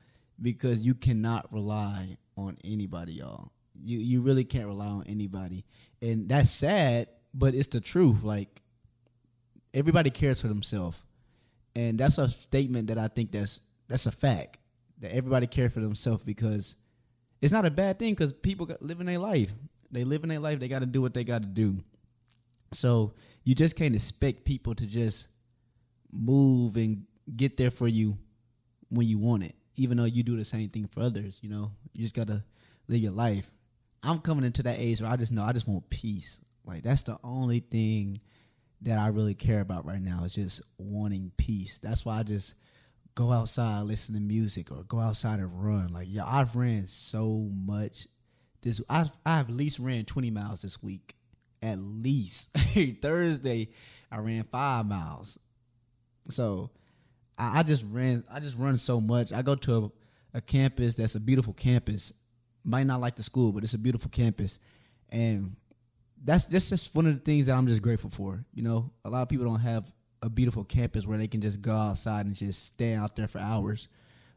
because 0.41 0.83
you 0.83 0.95
cannot 0.95 1.53
rely 1.53 2.19
on 2.37 2.59
anybody, 2.65 3.15
y'all. 3.15 3.51
You 3.83 3.99
you 3.99 4.21
really 4.21 4.45
can't 4.45 4.67
rely 4.67 4.89
on 4.89 5.05
anybody, 5.07 5.65
and 6.03 6.29
that's 6.29 6.51
sad, 6.51 7.07
but 7.33 7.55
it's 7.55 7.69
the 7.69 7.81
truth. 7.81 8.25
Like 8.25 8.61
everybody 9.73 10.11
cares 10.11 10.43
for 10.43 10.49
themselves, 10.49 11.03
and 11.75 11.99
that's 11.99 12.19
a 12.19 12.29
statement 12.29 12.89
that 12.89 12.99
I 12.99 13.09
think 13.09 13.33
that's 13.33 13.61
that's 13.89 14.07
a 14.07 14.13
fact 14.13 14.59
that 14.99 15.15
everybody 15.15 15.47
care 15.47 15.71
for 15.71 15.81
themselves 15.81 16.25
because 16.25 16.77
it's 17.41 17.53
not 17.53 17.65
a 17.65 17.71
bad 17.71 17.99
thing 17.99 18.13
because 18.13 18.35
people 18.35 18.69
live 18.81 19.01
in 19.01 19.07
their 19.07 19.19
life. 19.19 19.51
They 19.91 20.05
live 20.05 20.23
in 20.23 20.29
their 20.29 20.41
life. 20.41 20.61
They 20.61 20.69
got 20.69 20.81
to 20.81 20.87
do 20.87 21.03
what 21.03 21.15
they 21.15 21.25
got 21.25 21.43
to 21.43 21.49
do. 21.49 21.79
So 22.73 23.15
you 23.45 23.55
just 23.55 23.77
can't 23.77 23.95
expect 23.95 24.45
people 24.45 24.75
to 24.75 24.87
just 24.87 25.29
move 26.13 26.77
and 26.77 27.05
get 27.37 27.57
there 27.57 27.71
for 27.71 27.89
you 27.89 28.17
when 28.91 29.07
you 29.07 29.19
want 29.19 29.45
it, 29.45 29.55
even 29.77 29.97
though 29.97 30.05
you 30.05 30.23
do 30.23 30.37
the 30.37 30.45
same 30.45 30.69
thing 30.69 30.89
for 30.93 31.03
others. 31.03 31.41
You 31.43 31.51
know, 31.51 31.73
you 31.93 32.03
just 32.03 32.15
gotta 32.15 32.45
live 32.89 33.01
your 33.01 33.13
life. 33.13 33.51
I'm 34.03 34.19
coming 34.19 34.45
into 34.45 34.63
that 34.65 34.79
age 34.79 35.01
where 35.01 35.11
I 35.11 35.17
just 35.17 35.33
know 35.33 35.43
I 35.43 35.53
just 35.53 35.69
want 35.69 35.89
peace. 35.91 36.45
Like 36.65 36.83
that's 36.83 37.03
the 37.03 37.19
only 37.23 37.61
thing 37.61 38.21
that 38.83 38.99
I 38.99 39.09
really 39.09 39.35
care 39.35 39.61
about 39.61 39.87
right 39.87 40.01
now 40.01 40.25
is 40.25 40.35
just 40.35 40.63
wanting 40.79 41.33
peace. 41.37 41.79
That's 41.79 42.05
why 42.05 42.19
I 42.19 42.23
just 42.23 42.55
go 43.15 43.33
outside, 43.33 43.83
listen 43.83 44.15
to 44.15 44.21
music, 44.21 44.71
or 44.73 44.85
go 44.85 45.01
outside 45.01 45.41
and 45.41 45.65
run. 45.65 45.93
Like 45.93 46.07
yeah, 46.09 46.25
I've 46.27 46.57
ran 46.57 46.87
so 46.87 47.49
much. 47.53 48.07
This 48.63 48.83
I've 48.89 49.11
I've 49.25 49.49
at 49.49 49.55
least 49.55 49.79
ran 49.79 50.05
20 50.05 50.31
miles 50.31 50.63
this 50.63 50.83
week. 50.83 51.15
At 51.63 51.79
least 51.79 52.57
Thursday, 53.03 53.69
I 54.11 54.19
ran 54.19 54.45
five 54.45 54.87
miles. 54.87 55.39
So 56.29 56.71
I, 57.39 57.61
I, 57.61 57.63
just 57.63 57.85
ran. 57.91 58.25
I 58.33 58.41
just 58.41 58.59
run 58.59 58.77
so 58.77 59.01
much. 59.01 59.33
I 59.33 59.43
go 59.43 59.55
to 59.55 59.93
a, 60.35 60.39
a 60.39 60.41
campus 60.41 60.95
that's 60.95 61.15
a 61.15 61.21
beautiful 61.21 61.53
campus. 61.53 62.13
Might 62.65 62.87
not 62.87 63.01
like 63.01 63.17
the 63.17 63.23
school, 63.23 63.53
but 63.53 63.63
it's 63.63 63.75
a 63.75 63.79
beautiful 63.79 64.11
campus, 64.11 64.59
and 65.09 65.57
that's 66.23 66.47
that's 66.47 66.69
just 66.69 66.95
one 66.95 67.07
of 67.07 67.15
the 67.15 67.21
things 67.21 67.47
that 67.47 67.57
I'm 67.57 67.67
just 67.67 67.81
grateful 67.81 68.11
for. 68.11 68.45
You 68.55 68.63
know, 68.63 68.91
a 69.05 69.11
lot 69.11 69.23
of 69.23 69.29
people 69.29 69.47
don't 69.47 69.61
have 69.61 69.91
a 70.23 70.29
beautiful 70.29 70.65
campus 70.65 71.07
where 71.07 71.17
they 71.17 71.27
can 71.27 71.41
just 71.41 71.63
go 71.63 71.75
outside 71.75 72.27
and 72.27 72.35
just 72.35 72.67
stay 72.67 72.95
out 72.95 73.17
there 73.17 73.29
for 73.29 73.39
hours. 73.39 73.89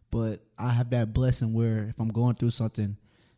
But 0.09 0.39
I 0.57 0.71
have 0.71 0.91
that 0.91 1.13
blessing 1.13 1.53
where 1.53 1.89
if 1.89 1.99
I'm 1.99 2.07
going 2.07 2.35
through 2.35 2.51
something, 2.51 2.95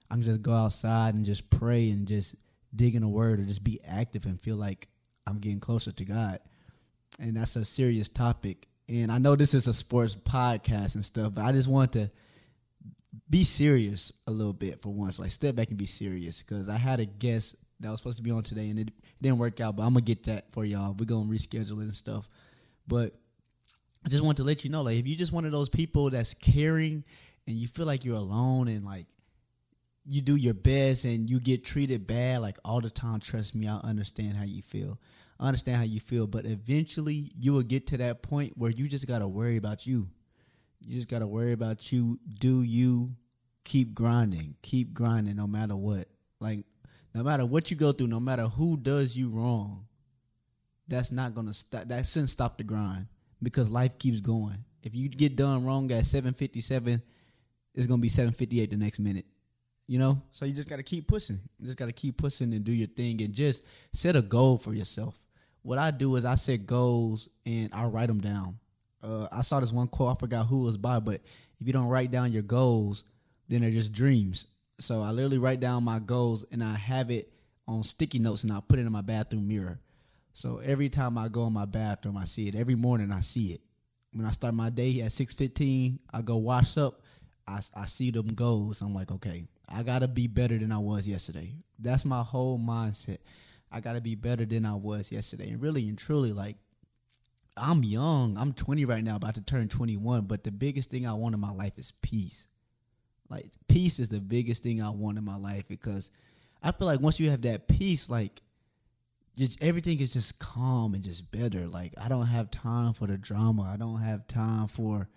I 0.10 0.16
can 0.16 0.24
just 0.24 0.42
go 0.42 0.54
outside 0.54 1.16
and 1.16 1.26
just 1.26 1.50
pray 1.50 1.90
and 1.90 2.08
just 2.08 2.36
dig 2.76 2.96
in 2.96 3.02
the 3.02 3.08
word 3.08 3.40
or 3.40 3.44
just 3.44 3.64
be 3.64 3.80
active 3.88 4.26
and 4.26 4.40
feel 4.40 4.56
like 4.56 4.88
I'm 5.26 5.40
getting 5.40 5.60
closer 5.60 5.92
to 5.92 6.06
God. 6.06 6.40
And 7.20 7.38
that's 7.38 7.56
a 7.56 7.66
serious 7.66 8.08
topic. 8.08 8.68
And 8.88 9.12
I 9.12 9.18
know 9.18 9.36
this 9.36 9.54
is 9.54 9.68
a 9.68 9.74
sports 9.74 10.16
podcast 10.16 10.96
and 10.96 11.04
stuff, 11.04 11.34
but 11.34 11.44
I 11.44 11.52
just 11.52 11.68
want 11.68 11.94
to 11.94 12.12
be 13.30 13.44
serious 13.44 14.12
a 14.28 14.32
little 14.32 14.54
bit 14.54 14.82
for 14.82 14.94
once. 14.94 15.20
Like 15.20 15.32
step 15.32 15.56
back 15.56 15.70
and 15.70 15.78
be 15.78 15.86
serious 15.86 16.44
because 16.44 16.70
I 16.70 16.78
had 16.78 17.00
a 17.00 17.06
guest 17.06 17.56
that 17.80 17.90
was 17.90 18.00
supposed 18.00 18.18
to 18.18 18.24
be 18.24 18.32
on 18.32 18.44
today 18.44 18.70
and 18.70 18.80
it 18.80 18.92
it 19.18 19.24
didn't 19.24 19.38
work 19.38 19.62
out, 19.62 19.76
but 19.76 19.84
I'm 19.84 19.94
gonna 19.94 20.02
get 20.02 20.24
that 20.26 20.52
for 20.52 20.66
y'all. 20.66 20.96
We're 20.98 21.06
gonna 21.06 21.30
reschedule 21.30 21.80
it 21.80 21.84
and 21.84 21.94
stuff. 21.96 22.28
But 22.88 23.14
I 24.06 24.10
just 24.10 24.24
want 24.24 24.38
to 24.38 24.44
let 24.44 24.64
you 24.64 24.70
know, 24.70 24.82
like, 24.82 24.98
if 24.98 25.08
you're 25.08 25.18
just 25.18 25.34
one 25.34 25.46
of 25.46 25.52
those 25.52 25.70
people 25.70 26.10
that's 26.10 26.34
caring 26.34 27.04
and 27.48 27.56
you 27.56 27.68
feel 27.68 27.86
like 27.86 28.06
you're 28.06 28.18
alone 28.18 28.68
and 28.68 28.86
like 28.86 29.06
you 30.08 30.22
do 30.22 30.36
your 30.36 30.54
best 30.54 31.06
and 31.06 31.30
you 31.30 31.40
get 31.40 31.66
treated 31.66 32.06
bad 32.06 32.42
like 32.42 32.58
all 32.64 32.82
the 32.82 32.90
time, 32.90 33.20
trust 33.20 33.56
me, 33.56 33.68
I 33.68 33.78
understand 33.78 34.38
how 34.38 34.44
you 34.44 34.62
feel. 34.62 35.00
I 35.40 35.48
understand 35.48 35.78
how 35.78 35.84
you 35.84 36.00
feel, 36.00 36.28
but 36.28 36.46
eventually 36.46 37.32
you 37.40 37.54
will 37.54 37.64
get 37.64 37.88
to 37.88 37.98
that 37.98 38.22
point 38.22 38.54
where 38.56 38.72
you 38.72 38.88
just 38.88 39.08
gotta 39.08 39.28
worry 39.28 39.58
about 39.58 39.86
you. 39.86 40.08
You 40.82 40.96
just 40.96 41.10
gotta 41.10 41.28
worry 41.28 41.54
about 41.54 41.92
you. 41.92 42.20
Do 42.40 42.62
you 42.62 43.16
keep 43.64 43.94
grinding? 43.94 44.56
Keep 44.62 44.94
grinding 44.94 45.36
no 45.36 45.48
matter 45.48 45.76
what. 45.76 46.08
Like 46.40 46.66
no 47.14 47.24
matter 47.24 47.46
what 47.46 47.72
you 47.72 47.78
go 47.78 47.92
through, 47.92 48.08
no 48.08 48.20
matter 48.20 48.44
who 48.44 48.78
does 48.78 49.18
you 49.18 49.30
wrong, 49.30 49.88
that's 50.88 51.12
not 51.12 51.34
gonna 51.34 51.54
stop. 51.54 51.86
That 51.88 52.06
shouldn't 52.06 52.30
stop 52.30 52.58
the 52.58 52.64
grind 52.64 53.08
because 53.42 53.70
life 53.72 53.98
keeps 53.98 54.20
going. 54.20 54.64
If 54.84 54.94
you 54.94 55.10
get 55.10 55.36
done 55.36 55.66
wrong 55.66 55.92
at 55.92 56.06
seven 56.06 56.34
fifty 56.36 56.62
seven, 56.62 57.02
it's 57.74 57.88
gonna 57.88 58.02
be 58.02 58.10
seven 58.10 58.34
fifty 58.34 58.62
eight 58.62 58.70
the 58.70 58.78
next 58.78 59.00
minute. 59.00 59.26
You 59.88 60.00
know, 60.00 60.22
so 60.32 60.46
you 60.46 60.54
just 60.54 60.70
gotta 60.70 60.84
keep 60.84 61.08
pushing. 61.08 61.40
You 61.60 61.66
just 61.68 61.78
gotta 61.78 61.92
keep 61.92 62.18
pushing 62.18 62.54
and 62.54 62.64
do 62.64 62.72
your 62.72 62.88
thing 62.88 63.22
and 63.22 63.34
just 63.34 63.64
set 63.94 64.16
a 64.16 64.22
goal 64.22 64.58
for 64.58 64.74
yourself. 64.74 65.18
What 65.62 65.78
I 65.78 65.92
do 65.92 66.16
is 66.16 66.26
I 66.26 66.36
set 66.36 66.66
goals 66.66 67.30
and 67.46 67.70
I 67.74 67.86
write 67.86 68.08
them 68.08 68.20
down. 68.20 68.58
Uh, 69.04 69.28
I 69.32 69.42
saw 69.42 69.60
this 69.60 69.72
one 69.72 69.88
quote. 69.88 70.16
I 70.16 70.20
forgot 70.20 70.48
who 70.48 70.64
it 70.64 70.66
was 70.66 70.78
by, 70.78 71.00
but 71.00 71.22
if 71.60 71.68
you 71.68 71.74
don't 71.74 71.90
write 71.90 72.10
down 72.12 72.34
your 72.34 72.42
goals, 72.44 73.04
then 73.48 73.62
they're 73.62 73.70
just 73.70 73.94
dreams. 73.94 74.48
So 74.80 75.02
I 75.04 75.12
literally 75.12 75.38
write 75.38 75.60
down 75.60 75.84
my 75.84 76.00
goals 76.00 76.46
and 76.52 76.64
I 76.64 76.76
have 76.76 77.12
it 77.12 77.32
on 77.68 77.84
sticky 77.84 78.20
notes 78.20 78.44
and 78.44 78.52
I 78.52 78.60
put 78.68 78.80
it 78.80 78.86
in 78.86 78.92
my 78.92 79.02
bathroom 79.02 79.48
mirror. 79.48 79.80
So 80.34 80.60
every 80.64 80.90
time 80.90 81.18
I 81.18 81.30
go 81.30 81.48
in 81.48 81.54
my 81.54 81.66
bathroom, 81.66 82.18
I 82.18 82.26
see 82.26 82.48
it. 82.48 82.56
Every 82.56 82.76
morning 82.76 83.12
I 83.12 83.20
see 83.22 83.54
it. 83.54 83.62
when 84.16 84.26
I 84.26 84.32
start 84.32 84.54
my 84.54 84.70
day 84.70 85.02
at 85.02 85.12
six 85.12 85.34
fifteen, 85.34 86.00
I 86.14 86.22
go 86.22 86.38
wash 86.38 86.78
up. 86.78 87.02
I, 87.48 87.60
I 87.76 87.86
see 87.86 88.12
them 88.12 88.28
goals. 88.28 88.82
I'm 88.82 88.94
like, 88.96 89.12
okay, 89.12 89.46
I 89.74 89.84
gotta 89.84 90.08
be 90.08 90.28
better 90.28 90.58
than 90.58 90.72
I 90.72 90.78
was 90.78 91.08
yesterday. 91.08 91.56
That's 91.80 92.06
my 92.06 92.22
whole 92.22 92.60
mindset. 92.60 93.18
I 93.72 93.80
gotta 93.80 94.02
be 94.02 94.16
better 94.16 94.46
than 94.46 94.66
I 94.66 94.76
was 94.76 95.12
yesterday. 95.12 95.50
And 95.50 95.62
really 95.62 95.88
and 95.90 95.98
truly, 95.98 96.32
like, 96.32 96.58
I'm 97.58 97.84
young. 97.84 98.38
I'm 98.38 98.52
20 98.54 98.86
right 98.86 99.04
now, 99.04 99.16
about 99.16 99.36
to 99.36 99.42
turn 99.42 99.68
21. 99.68 100.26
But 100.26 100.44
the 100.44 100.52
biggest 100.52 100.92
thing 100.92 101.08
I 101.08 101.14
want 101.14 101.36
in 101.36 101.42
my 101.42 101.52
life 101.52 101.78
is 101.78 101.92
peace. 102.02 102.48
Like, 103.30 103.52
peace 103.68 104.00
is 104.00 104.10
the 104.10 104.20
biggest 104.20 104.62
thing 104.62 104.82
I 104.82 104.90
want 104.90 105.18
in 105.18 105.24
my 105.24 105.38
life 105.38 105.68
because 105.68 106.12
I 106.62 106.72
feel 106.72 106.88
like 106.88 107.02
once 107.02 107.20
you 107.20 107.30
have 107.32 107.42
that 107.44 107.68
peace, 107.68 108.10
like, 108.10 108.42
just 109.38 109.62
everything 109.64 110.00
is 110.00 110.14
just 110.14 110.40
calm 110.40 110.94
and 110.94 111.04
just 111.04 111.32
better. 111.32 111.68
Like, 111.68 111.94
I 112.00 112.08
don't 112.08 112.28
have 112.28 112.52
time 112.52 112.94
for 112.94 113.08
the 113.08 113.18
drama. 113.18 113.64
I 113.64 113.78
don't 113.78 114.02
have 114.02 114.28
time 114.28 114.68
for 114.68 115.10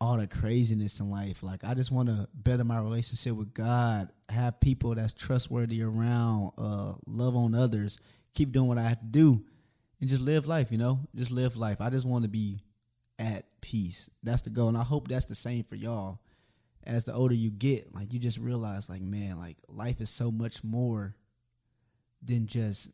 all 0.00 0.18
the 0.18 0.26
craziness 0.26 1.00
in 1.00 1.10
life. 1.10 1.42
Like 1.42 1.64
I 1.64 1.74
just 1.74 1.90
want 1.90 2.08
to 2.08 2.28
better 2.34 2.64
my 2.64 2.78
relationship 2.78 3.34
with 3.34 3.54
God, 3.54 4.08
have 4.28 4.60
people 4.60 4.94
that's 4.94 5.12
trustworthy 5.12 5.82
around, 5.82 6.52
uh, 6.58 6.94
love 7.06 7.36
on 7.36 7.54
others, 7.54 7.98
keep 8.34 8.52
doing 8.52 8.68
what 8.68 8.78
I 8.78 8.88
have 8.88 9.00
to 9.00 9.06
do, 9.06 9.42
and 10.00 10.10
just 10.10 10.20
live 10.20 10.46
life. 10.46 10.70
You 10.70 10.78
know, 10.78 11.00
just 11.14 11.30
live 11.30 11.56
life. 11.56 11.80
I 11.80 11.90
just 11.90 12.06
want 12.06 12.24
to 12.24 12.30
be 12.30 12.60
at 13.18 13.44
peace. 13.60 14.10
That's 14.22 14.42
the 14.42 14.50
goal, 14.50 14.68
and 14.68 14.78
I 14.78 14.82
hope 14.82 15.08
that's 15.08 15.26
the 15.26 15.34
same 15.34 15.64
for 15.64 15.76
y'all. 15.76 16.20
As 16.84 17.04
the 17.04 17.14
older 17.14 17.34
you 17.34 17.50
get, 17.50 17.92
like 17.94 18.12
you 18.12 18.20
just 18.20 18.38
realize, 18.38 18.88
like 18.88 19.02
man, 19.02 19.38
like 19.38 19.56
life 19.68 20.00
is 20.00 20.10
so 20.10 20.30
much 20.30 20.62
more 20.62 21.16
than 22.22 22.46
just 22.46 22.92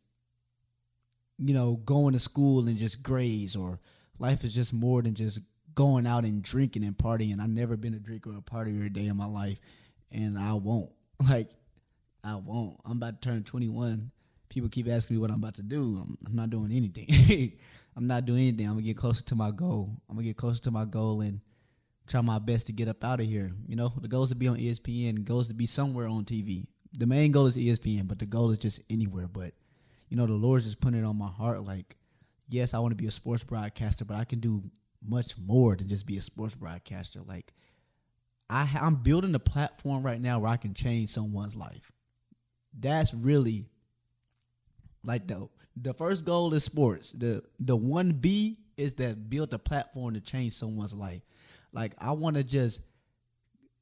you 1.39 1.55
know 1.55 1.77
going 1.77 2.13
to 2.13 2.19
school 2.19 2.69
and 2.69 2.79
just 2.79 3.03
grades, 3.03 3.57
or 3.57 3.81
life 4.19 4.45
is 4.45 4.55
just 4.55 4.73
more 4.73 5.03
than 5.03 5.15
just 5.15 5.41
going 5.75 6.07
out 6.07 6.25
and 6.25 6.43
drinking 6.43 6.85
and 6.85 6.97
partying. 6.97 7.41
I've 7.41 7.49
never 7.49 7.77
been 7.77 7.95
a 7.95 7.99
drinker 7.99 8.31
or 8.31 8.39
a 8.39 8.41
partier 8.41 8.87
a 8.87 8.91
day 8.91 9.07
in 9.07 9.17
my 9.17 9.27
life, 9.27 9.59
and 10.11 10.39
I 10.39 10.55
won't. 10.55 10.91
Like, 11.31 11.51
I 12.25 12.35
won't. 12.35 12.81
I'm 12.85 12.97
about 12.97 13.23
to 13.23 13.29
turn 13.29 13.45
21. 13.45 14.11
People 14.49 14.69
keep 14.69 14.89
asking 14.89 15.17
me 15.17 15.21
what 15.21 15.31
I'm 15.31 15.37
about 15.37 15.55
to 15.55 15.63
do. 15.63 16.03
I'm, 16.03 16.19
I'm 16.27 16.35
not 16.35 16.51
doing 16.51 16.73
anything. 16.73 17.53
I'm 17.97 18.09
not 18.09 18.25
doing 18.27 18.49
anything. 18.49 18.67
I'm 18.67 18.73
gonna 18.73 18.83
get 18.83 18.97
closer 18.97 19.23
to 19.27 19.37
my 19.37 19.53
goal. 19.53 19.91
I'm 20.09 20.17
gonna 20.17 20.27
get 20.27 20.37
closer 20.37 20.61
to 20.63 20.73
my 20.73 20.85
goal 20.85 21.21
and 21.21 21.41
try 22.09 22.21
my 22.23 22.39
best 22.39 22.67
to 22.67 22.73
get 22.73 22.89
up 22.89 23.05
out 23.05 23.21
of 23.21 23.27
here. 23.27 23.53
You 23.69 23.77
know, 23.77 23.93
the 24.01 24.09
goal 24.09 24.25
is 24.25 24.31
to 24.31 24.35
be 24.35 24.49
on 24.49 24.57
ESPN. 24.57 25.15
The 25.15 25.21
goal 25.21 25.41
is 25.41 25.49
to 25.49 25.55
be 25.55 25.67
somewhere 25.67 26.09
on 26.09 26.25
TV. 26.25 26.67
The 26.99 27.07
main 27.07 27.31
goal 27.33 27.47
is 27.47 27.57
ESPN, 27.57 28.09
but 28.09 28.19
the 28.19 28.27
goal 28.27 28.51
is 28.51 28.59
just 28.59 28.83
anywhere. 28.91 29.29
But 29.29 29.53
you 30.09 30.17
know, 30.17 30.27
the 30.27 30.33
Lord's 30.33 30.65
just 30.65 30.81
putting 30.81 31.01
it 31.01 31.05
on 31.05 31.17
my 31.17 31.29
heart. 31.29 31.65
Like, 31.65 31.97
yes, 32.49 32.75
I 32.75 32.79
want 32.81 32.93
to 32.93 33.03
be 33.03 33.07
a 33.07 33.11
sports 33.11 33.45
broadcaster, 33.45 34.05
but 34.05 34.17
I 34.17 34.25
can 34.25 34.41
do 34.41 34.63
much 35.07 35.35
more 35.39 35.77
than 35.77 35.89
just 35.89 36.07
be 36.07 36.19
a 36.19 36.23
sports 36.23 36.55
broadcaster. 36.55 37.21
Like 37.27 37.53
I 38.49 38.69
I'm 38.81 38.97
building 38.97 39.35
a 39.35 39.41
platform 39.41 40.03
right 40.03 40.21
now 40.21 40.41
where 40.41 40.51
I 40.51 40.57
can 40.57 40.75
change 40.75 41.11
someone's 41.11 41.57
life. 41.57 41.93
That's 42.79 43.15
really 43.15 43.67
like 45.05 45.27
the 45.27 45.49
the 45.77 45.95
first 45.95 46.25
goal 46.25 46.53
is 46.55 46.65
sports. 46.65 47.13
The 47.13 47.43
the 47.59 47.77
one 47.77 48.13
B 48.13 48.59
is 48.77 48.95
that 48.95 49.29
build 49.29 49.53
a 49.55 49.59
platform 49.59 50.15
to 50.15 50.21
change 50.21 50.53
someone's 50.53 50.95
life. 50.95 51.23
Like 51.73 51.95
I 51.99 52.13
want 52.13 52.37
to 52.37 52.45
just 52.45 52.83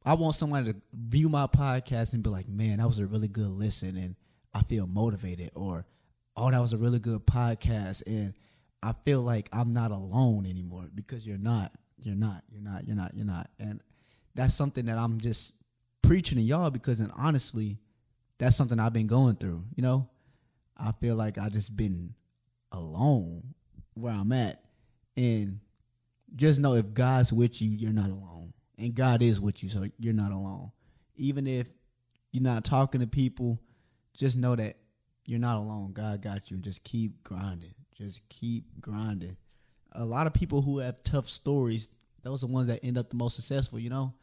I 0.04 0.14
want 0.14 0.34
someone 0.34 0.64
to 0.64 0.76
view 0.92 1.28
my 1.28 1.46
podcast 1.46 2.14
and 2.14 2.22
be 2.22 2.30
like, 2.30 2.48
man, 2.48 2.78
that 2.78 2.86
was 2.86 2.98
a 2.98 3.06
really 3.06 3.28
good 3.28 3.50
listen 3.50 3.96
and 3.96 4.16
I 4.54 4.62
feel 4.62 4.86
motivated 4.86 5.50
or 5.54 5.84
oh, 6.36 6.50
that 6.50 6.60
was 6.60 6.72
a 6.72 6.78
really 6.78 6.98
good 6.98 7.26
podcast 7.26 8.06
and 8.06 8.34
I 8.82 8.94
feel 9.04 9.22
like 9.22 9.48
I'm 9.52 9.72
not 9.72 9.90
alone 9.90 10.46
anymore 10.46 10.88
because 10.94 11.26
you're 11.26 11.38
not. 11.38 11.72
You're 12.02 12.16
not. 12.16 12.42
You're 12.50 12.62
not. 12.62 12.86
You're 12.86 12.96
not. 12.96 13.14
You're 13.14 13.26
not. 13.26 13.50
And 13.58 13.82
that's 14.34 14.54
something 14.54 14.86
that 14.86 14.98
I'm 14.98 15.20
just 15.20 15.54
preaching 16.02 16.38
to 16.38 16.44
y'all 16.44 16.70
because, 16.70 17.00
and 17.00 17.12
honestly, 17.16 17.78
that's 18.38 18.56
something 18.56 18.80
I've 18.80 18.92
been 18.92 19.06
going 19.06 19.36
through. 19.36 19.64
You 19.74 19.82
know, 19.82 20.08
I 20.76 20.92
feel 21.00 21.16
like 21.16 21.36
I 21.36 21.48
just 21.48 21.76
been 21.76 22.14
alone 22.72 23.54
where 23.94 24.12
I'm 24.12 24.32
at, 24.32 24.62
and 25.16 25.60
just 26.34 26.60
know 26.60 26.74
if 26.74 26.94
God's 26.94 27.32
with 27.32 27.60
you, 27.60 27.70
you're 27.70 27.92
not 27.92 28.08
alone, 28.08 28.54
and 28.78 28.94
God 28.94 29.20
is 29.22 29.40
with 29.40 29.62
you, 29.62 29.68
so 29.68 29.84
you're 29.98 30.14
not 30.14 30.32
alone. 30.32 30.70
Even 31.16 31.46
if 31.46 31.68
you're 32.32 32.42
not 32.42 32.64
talking 32.64 33.00
to 33.00 33.06
people, 33.06 33.60
just 34.14 34.38
know 34.38 34.56
that 34.56 34.76
you're 35.26 35.38
not 35.38 35.58
alone. 35.58 35.92
God 35.92 36.22
got 36.22 36.50
you. 36.50 36.58
Just 36.58 36.82
keep 36.82 37.22
grinding. 37.24 37.74
Just 38.00 38.26
keep 38.28 38.80
grinding. 38.80 39.36
A 39.92 40.04
lot 40.04 40.26
of 40.26 40.32
people 40.32 40.62
who 40.62 40.78
have 40.78 41.02
tough 41.04 41.28
stories, 41.28 41.88
those 42.22 42.42
are 42.42 42.46
the 42.46 42.52
ones 42.52 42.68
that 42.68 42.80
end 42.82 42.96
up 42.96 43.10
the 43.10 43.16
most 43.16 43.36
successful. 43.36 43.78
You 43.78 43.90
know, 43.90 44.14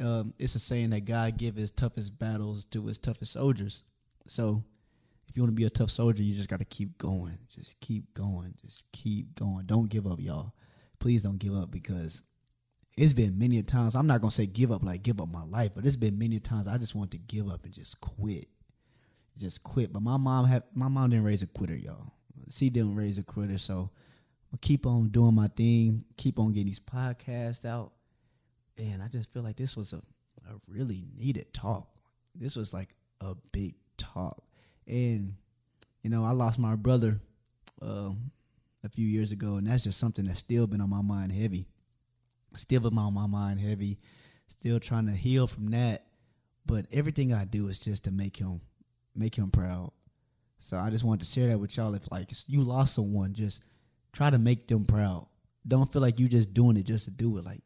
um, 0.00 0.34
it's 0.38 0.54
a 0.54 0.60
saying 0.60 0.90
that 0.90 1.04
God 1.04 1.36
give 1.36 1.56
his 1.56 1.70
toughest 1.70 2.18
battles 2.18 2.64
to 2.66 2.86
his 2.86 2.98
toughest 2.98 3.32
soldiers. 3.32 3.82
So, 4.26 4.62
if 5.28 5.36
you 5.36 5.42
want 5.42 5.50
to 5.52 5.56
be 5.56 5.64
a 5.64 5.70
tough 5.70 5.90
soldier, 5.90 6.22
you 6.22 6.34
just 6.34 6.48
got 6.48 6.60
to 6.60 6.64
keep 6.64 6.98
going. 6.98 7.38
Just 7.52 7.80
keep 7.80 8.14
going. 8.14 8.54
Just 8.62 8.92
keep 8.92 9.34
going. 9.34 9.66
Don't 9.66 9.90
give 9.90 10.06
up, 10.06 10.20
y'all. 10.20 10.54
Please 11.00 11.22
don't 11.22 11.38
give 11.38 11.54
up 11.54 11.70
because 11.70 12.22
it's 12.96 13.12
been 13.12 13.38
many 13.38 13.58
a 13.58 13.62
times. 13.62 13.94
I'm 13.94 14.06
not 14.06 14.20
gonna 14.20 14.30
say 14.30 14.46
give 14.46 14.72
up 14.72 14.82
like 14.82 15.02
give 15.02 15.20
up 15.20 15.28
my 15.28 15.44
life, 15.44 15.72
but 15.74 15.84
it's 15.84 15.96
been 15.96 16.18
many 16.18 16.38
times 16.38 16.66
I 16.66 16.78
just 16.78 16.94
want 16.94 17.10
to 17.10 17.18
give 17.18 17.48
up 17.48 17.64
and 17.64 17.72
just 17.72 18.00
quit, 18.00 18.46
just 19.36 19.62
quit. 19.62 19.92
But 19.92 20.02
my 20.02 20.16
mom 20.16 20.46
had 20.46 20.62
my 20.74 20.88
mom 20.88 21.10
didn't 21.10 21.24
raise 21.24 21.42
a 21.42 21.46
quitter, 21.46 21.76
y'all. 21.76 22.12
C 22.48 22.70
didn't 22.70 22.94
raise 22.94 23.18
a 23.18 23.22
critter, 23.22 23.58
so 23.58 23.90
I'll 24.52 24.58
keep 24.60 24.86
on 24.86 25.08
doing 25.08 25.34
my 25.34 25.48
thing, 25.48 26.04
keep 26.16 26.38
on 26.38 26.52
getting 26.52 26.66
these 26.66 26.80
podcasts 26.80 27.64
out. 27.64 27.92
And 28.78 29.02
I 29.02 29.08
just 29.08 29.32
feel 29.32 29.42
like 29.42 29.56
this 29.56 29.76
was 29.76 29.92
a, 29.92 29.98
a 30.48 30.54
really 30.68 31.04
needed 31.16 31.52
talk. 31.52 31.88
This 32.34 32.56
was 32.56 32.74
like 32.74 32.94
a 33.20 33.34
big 33.52 33.74
talk. 33.96 34.42
And, 34.86 35.34
you 36.02 36.10
know, 36.10 36.24
I 36.24 36.30
lost 36.32 36.58
my 36.58 36.76
brother 36.76 37.20
uh, 37.82 38.10
a 38.84 38.88
few 38.90 39.06
years 39.06 39.32
ago, 39.32 39.56
and 39.56 39.66
that's 39.66 39.84
just 39.84 39.98
something 39.98 40.26
that's 40.26 40.38
still 40.38 40.66
been 40.66 40.80
on 40.80 40.90
my 40.90 41.02
mind 41.02 41.32
heavy. 41.32 41.66
Still 42.54 42.80
been 42.80 42.96
on 42.98 43.14
my 43.14 43.26
mind 43.26 43.60
heavy. 43.60 43.98
Still 44.46 44.78
trying 44.78 45.06
to 45.06 45.12
heal 45.12 45.46
from 45.46 45.68
that. 45.70 46.06
But 46.64 46.86
everything 46.92 47.32
I 47.32 47.44
do 47.44 47.68
is 47.68 47.80
just 47.80 48.04
to 48.04 48.10
make 48.10 48.36
him 48.36 48.60
make 49.14 49.34
him 49.36 49.50
proud. 49.50 49.92
So 50.58 50.78
I 50.78 50.90
just 50.90 51.04
wanted 51.04 51.20
to 51.20 51.26
share 51.26 51.48
that 51.48 51.58
with 51.58 51.76
y'all. 51.76 51.94
If 51.94 52.10
like 52.10 52.30
you 52.48 52.62
lost 52.62 52.94
someone, 52.94 53.34
just 53.34 53.64
try 54.12 54.30
to 54.30 54.38
make 54.38 54.66
them 54.66 54.84
proud. 54.84 55.26
Don't 55.66 55.92
feel 55.92 56.02
like 56.02 56.18
you're 56.18 56.28
just 56.28 56.54
doing 56.54 56.76
it 56.76 56.86
just 56.86 57.04
to 57.04 57.10
do 57.10 57.38
it. 57.38 57.44
Like 57.44 57.60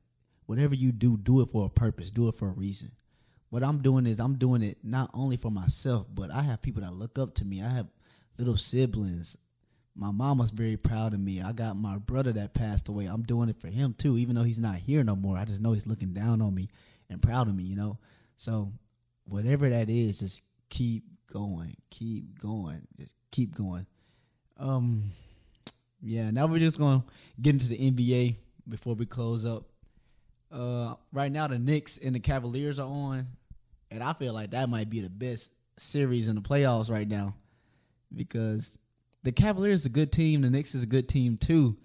whatever 0.47 0.75
you 0.75 0.93
do, 0.93 1.17
do 1.17 1.43
it 1.43 1.47
for 1.47 1.67
a 1.67 1.71
purpose. 1.71 2.11
Do 2.11 2.29
it 2.29 2.35
for 2.35 2.49
a 2.49 2.55
reason. 2.55 2.91
What 3.51 3.65
I'm 3.65 3.83
doing 3.83 4.07
is 4.07 4.21
I'm 4.21 4.37
doing 4.37 4.63
it 4.63 4.79
not 4.83 5.11
only 5.13 5.37
for 5.37 5.51
myself, 5.51 6.07
but 6.13 6.31
I 6.31 6.43
have 6.43 6.63
people 6.63 6.83
that 6.83 6.93
look 6.93 7.19
up 7.19 7.35
to 7.37 7.45
me. 7.45 7.63
I 7.63 7.69
have 7.69 7.89
little 8.39 8.57
siblings. 8.57 9.37
My 9.97 10.13
mama's 10.13 10.53
very 10.53 10.77
proud 10.77 11.15
of 11.15 11.21
me. 11.21 11.43
I 11.43 11.53
got 11.53 11.77
my 11.77 11.99
brother 11.99 12.33
that 12.33 12.55
passed 12.55 12.89
away. 12.89 13.07
I'm 13.07 13.23
doing 13.23 13.49
it 13.49 13.61
for 13.61 13.69
him 13.69 13.95
too, 13.99 14.17
even 14.17 14.37
though 14.37 14.45
he's 14.45 14.61
not 14.61 14.77
here 14.77 15.03
no 15.03 15.17
more. 15.17 15.37
I 15.37 15.45
just 15.45 15.61
know 15.61 15.73
he's 15.73 15.87
looking 15.87 16.13
down 16.13 16.41
on 16.41 16.55
me 16.55 16.69
and 17.11 17.21
proud 17.21 17.49
of 17.49 17.57
me, 17.57 17.65
you 17.65 17.77
know? 17.77 17.99
So 18.37 18.73
whatever 19.25 19.69
that 19.69 19.91
is, 19.91 20.21
just 20.21 20.45
keep 20.71 21.05
going, 21.31 21.77
keep 21.91 22.39
going, 22.39 22.87
just 22.99 23.15
keep 23.31 23.55
going. 23.55 23.87
Um, 24.59 25.05
yeah. 26.03 26.31
Now 26.31 26.47
we're 26.47 26.59
just 26.59 26.79
gonna 26.79 27.05
get 27.41 27.55
into 27.55 27.69
the 27.69 27.91
NBA 27.91 28.35
before 28.69 28.95
we 28.95 29.07
close 29.07 29.47
up. 29.47 29.65
Uh, 30.53 30.95
right 31.13 31.31
now 31.31 31.47
the 31.47 31.59
Knicks 31.59 31.99
and 31.99 32.15
the 32.15 32.21
Cavaliers 32.21 32.79
are 32.79 32.89
on, 32.89 33.27
and 33.91 34.03
I 34.03 34.13
feel 34.13 34.35
like 34.35 34.51
that 34.51 34.69
might 34.69 34.91
be 34.91 35.01
the 35.01 35.11
best 35.11 35.53
series 35.79 36.29
in 36.29 36.35
the 36.35 36.43
playoffs 36.43 36.91
right 36.91 37.09
now, 37.09 37.35
because 38.15 38.77
the 39.23 39.33
Cavaliers 39.33 39.81
is 39.81 39.87
a 39.87 39.91
good 39.91 40.13
team, 40.13 40.43
the 40.43 40.51
Knicks 40.51 40.75
is 40.75 40.83
a 40.83 40.89
good 40.89 41.09
team 41.09 41.37
too. 41.37 41.77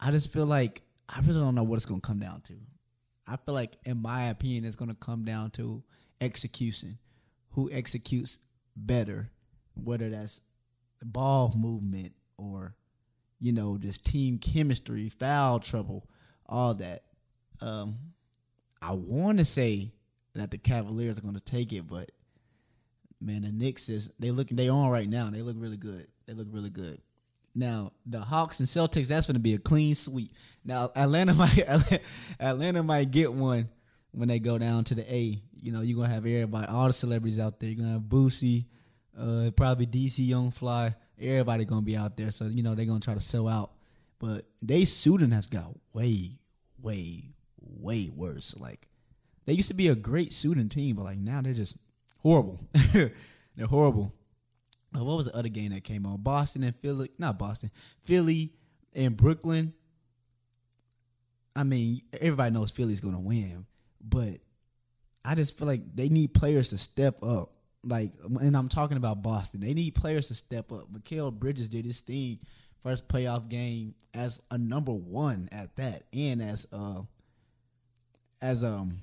I 0.00 0.10
just 0.10 0.32
feel 0.32 0.46
like 0.46 0.82
I 1.08 1.20
really 1.20 1.40
don't 1.40 1.54
know 1.54 1.64
what 1.64 1.76
it's 1.76 1.86
gonna 1.86 2.00
come 2.00 2.20
down 2.20 2.40
to. 2.42 2.54
I 3.28 3.36
feel 3.36 3.54
like, 3.54 3.72
in 3.84 4.00
my 4.00 4.26
opinion, 4.26 4.64
it's 4.64 4.76
gonna 4.76 4.94
come 4.94 5.24
down 5.24 5.50
to 5.52 5.82
execution. 6.20 6.98
Who 7.50 7.70
executes 7.72 8.38
better, 8.76 9.30
whether 9.74 10.10
that's 10.10 10.42
ball 11.02 11.52
movement 11.56 12.12
or 12.36 12.74
you 13.40 13.52
know 13.52 13.78
just 13.78 14.04
team 14.04 14.38
chemistry, 14.38 15.08
foul 15.08 15.58
trouble, 15.58 16.08
all 16.46 16.74
that. 16.74 17.02
Um, 17.60 17.96
I 18.82 18.92
want 18.92 19.38
to 19.38 19.44
say 19.44 19.92
that 20.34 20.50
the 20.50 20.58
Cavaliers 20.58 21.18
are 21.18 21.22
going 21.22 21.34
to 21.34 21.40
take 21.40 21.72
it, 21.72 21.86
but 21.86 22.10
man, 23.20 23.42
the 23.42 23.50
Knicks 23.50 23.88
is 23.88 24.12
they 24.18 24.30
look 24.30 24.48
they 24.48 24.68
on 24.68 24.90
right 24.90 25.08
now. 25.08 25.30
They 25.30 25.42
look 25.42 25.56
really 25.58 25.78
good. 25.78 26.06
They 26.26 26.34
look 26.34 26.48
really 26.50 26.70
good. 26.70 26.98
Now 27.54 27.92
the 28.04 28.20
Hawks 28.20 28.60
and 28.60 28.68
Celtics, 28.68 29.08
that's 29.08 29.26
going 29.26 29.36
to 29.36 29.40
be 29.40 29.54
a 29.54 29.58
clean 29.58 29.94
sweep. 29.94 30.30
Now 30.64 30.90
Atlanta 30.94 31.34
might 31.34 31.58
Atlanta 32.38 32.82
might 32.82 33.10
get 33.10 33.32
one 33.32 33.68
when 34.12 34.28
they 34.28 34.38
go 34.38 34.58
down 34.58 34.84
to 34.84 34.94
the 34.94 35.12
A. 35.12 35.42
You 35.60 35.72
know, 35.72 35.82
you're 35.82 35.96
gonna 35.96 36.12
have 36.12 36.26
everybody, 36.26 36.66
all 36.66 36.86
the 36.86 36.92
celebrities 36.92 37.40
out 37.40 37.60
there. 37.60 37.70
You're 37.70 37.78
gonna 37.78 37.94
have 37.94 38.02
Boosie, 38.02 38.64
uh, 39.18 39.50
probably 39.56 39.86
DC 39.86 40.26
Young 40.26 40.50
Fly. 40.50 40.94
Everybody 41.18 41.64
gonna 41.64 41.82
be 41.82 41.96
out 41.96 42.16
there, 42.16 42.30
so 42.30 42.46
you 42.46 42.62
know 42.62 42.74
they're 42.74 42.86
gonna 42.86 43.00
try 43.00 43.14
to 43.14 43.20
sell 43.20 43.48
out. 43.48 43.72
But 44.18 44.46
they 44.62 44.84
shooting 44.84 45.30
has 45.30 45.46
got 45.46 45.68
way, 45.92 46.38
way, 46.80 47.30
way 47.60 48.10
worse. 48.14 48.56
Like 48.58 48.86
they 49.44 49.52
used 49.52 49.68
to 49.68 49.74
be 49.74 49.88
a 49.88 49.94
great 49.94 50.32
shooting 50.32 50.68
team, 50.68 50.96
but 50.96 51.04
like 51.04 51.18
now 51.18 51.40
they're 51.40 51.52
just 51.52 51.76
horrible. 52.20 52.60
they're 52.92 53.66
horrible. 53.68 54.12
Uh, 54.96 55.04
what 55.04 55.16
was 55.16 55.26
the 55.26 55.36
other 55.36 55.48
game 55.48 55.72
that 55.72 55.84
came 55.84 56.06
on? 56.06 56.22
Boston 56.22 56.64
and 56.64 56.74
Philly, 56.74 57.10
not 57.18 57.38
Boston, 57.38 57.70
Philly 58.02 58.52
and 58.94 59.16
Brooklyn. 59.16 59.72
I 61.54 61.64
mean, 61.64 62.02
everybody 62.20 62.50
knows 62.50 62.70
Philly's 62.70 63.00
gonna 63.00 63.20
win, 63.20 63.66
but 64.08 64.38
I 65.24 65.34
just 65.34 65.58
feel 65.58 65.66
like 65.66 65.82
they 65.94 66.08
need 66.08 66.34
players 66.34 66.68
to 66.70 66.78
step 66.78 67.22
up. 67.22 67.52
Like, 67.82 68.12
and 68.40 68.56
I'm 68.56 68.68
talking 68.68 68.96
about 68.96 69.22
Boston. 69.22 69.60
They 69.60 69.74
need 69.74 69.94
players 69.94 70.28
to 70.28 70.34
step 70.34 70.72
up. 70.72 70.92
Mikal 70.92 71.32
Bridges 71.32 71.68
did 71.68 71.84
his 71.84 72.00
thing, 72.00 72.40
first 72.80 73.08
playoff 73.08 73.48
game 73.48 73.94
as 74.14 74.42
a 74.50 74.58
number 74.58 74.92
one 74.92 75.48
at 75.52 75.76
that, 75.76 76.02
and 76.12 76.42
as 76.42 76.66
uh 76.72 77.02
as 78.40 78.64
um, 78.64 79.00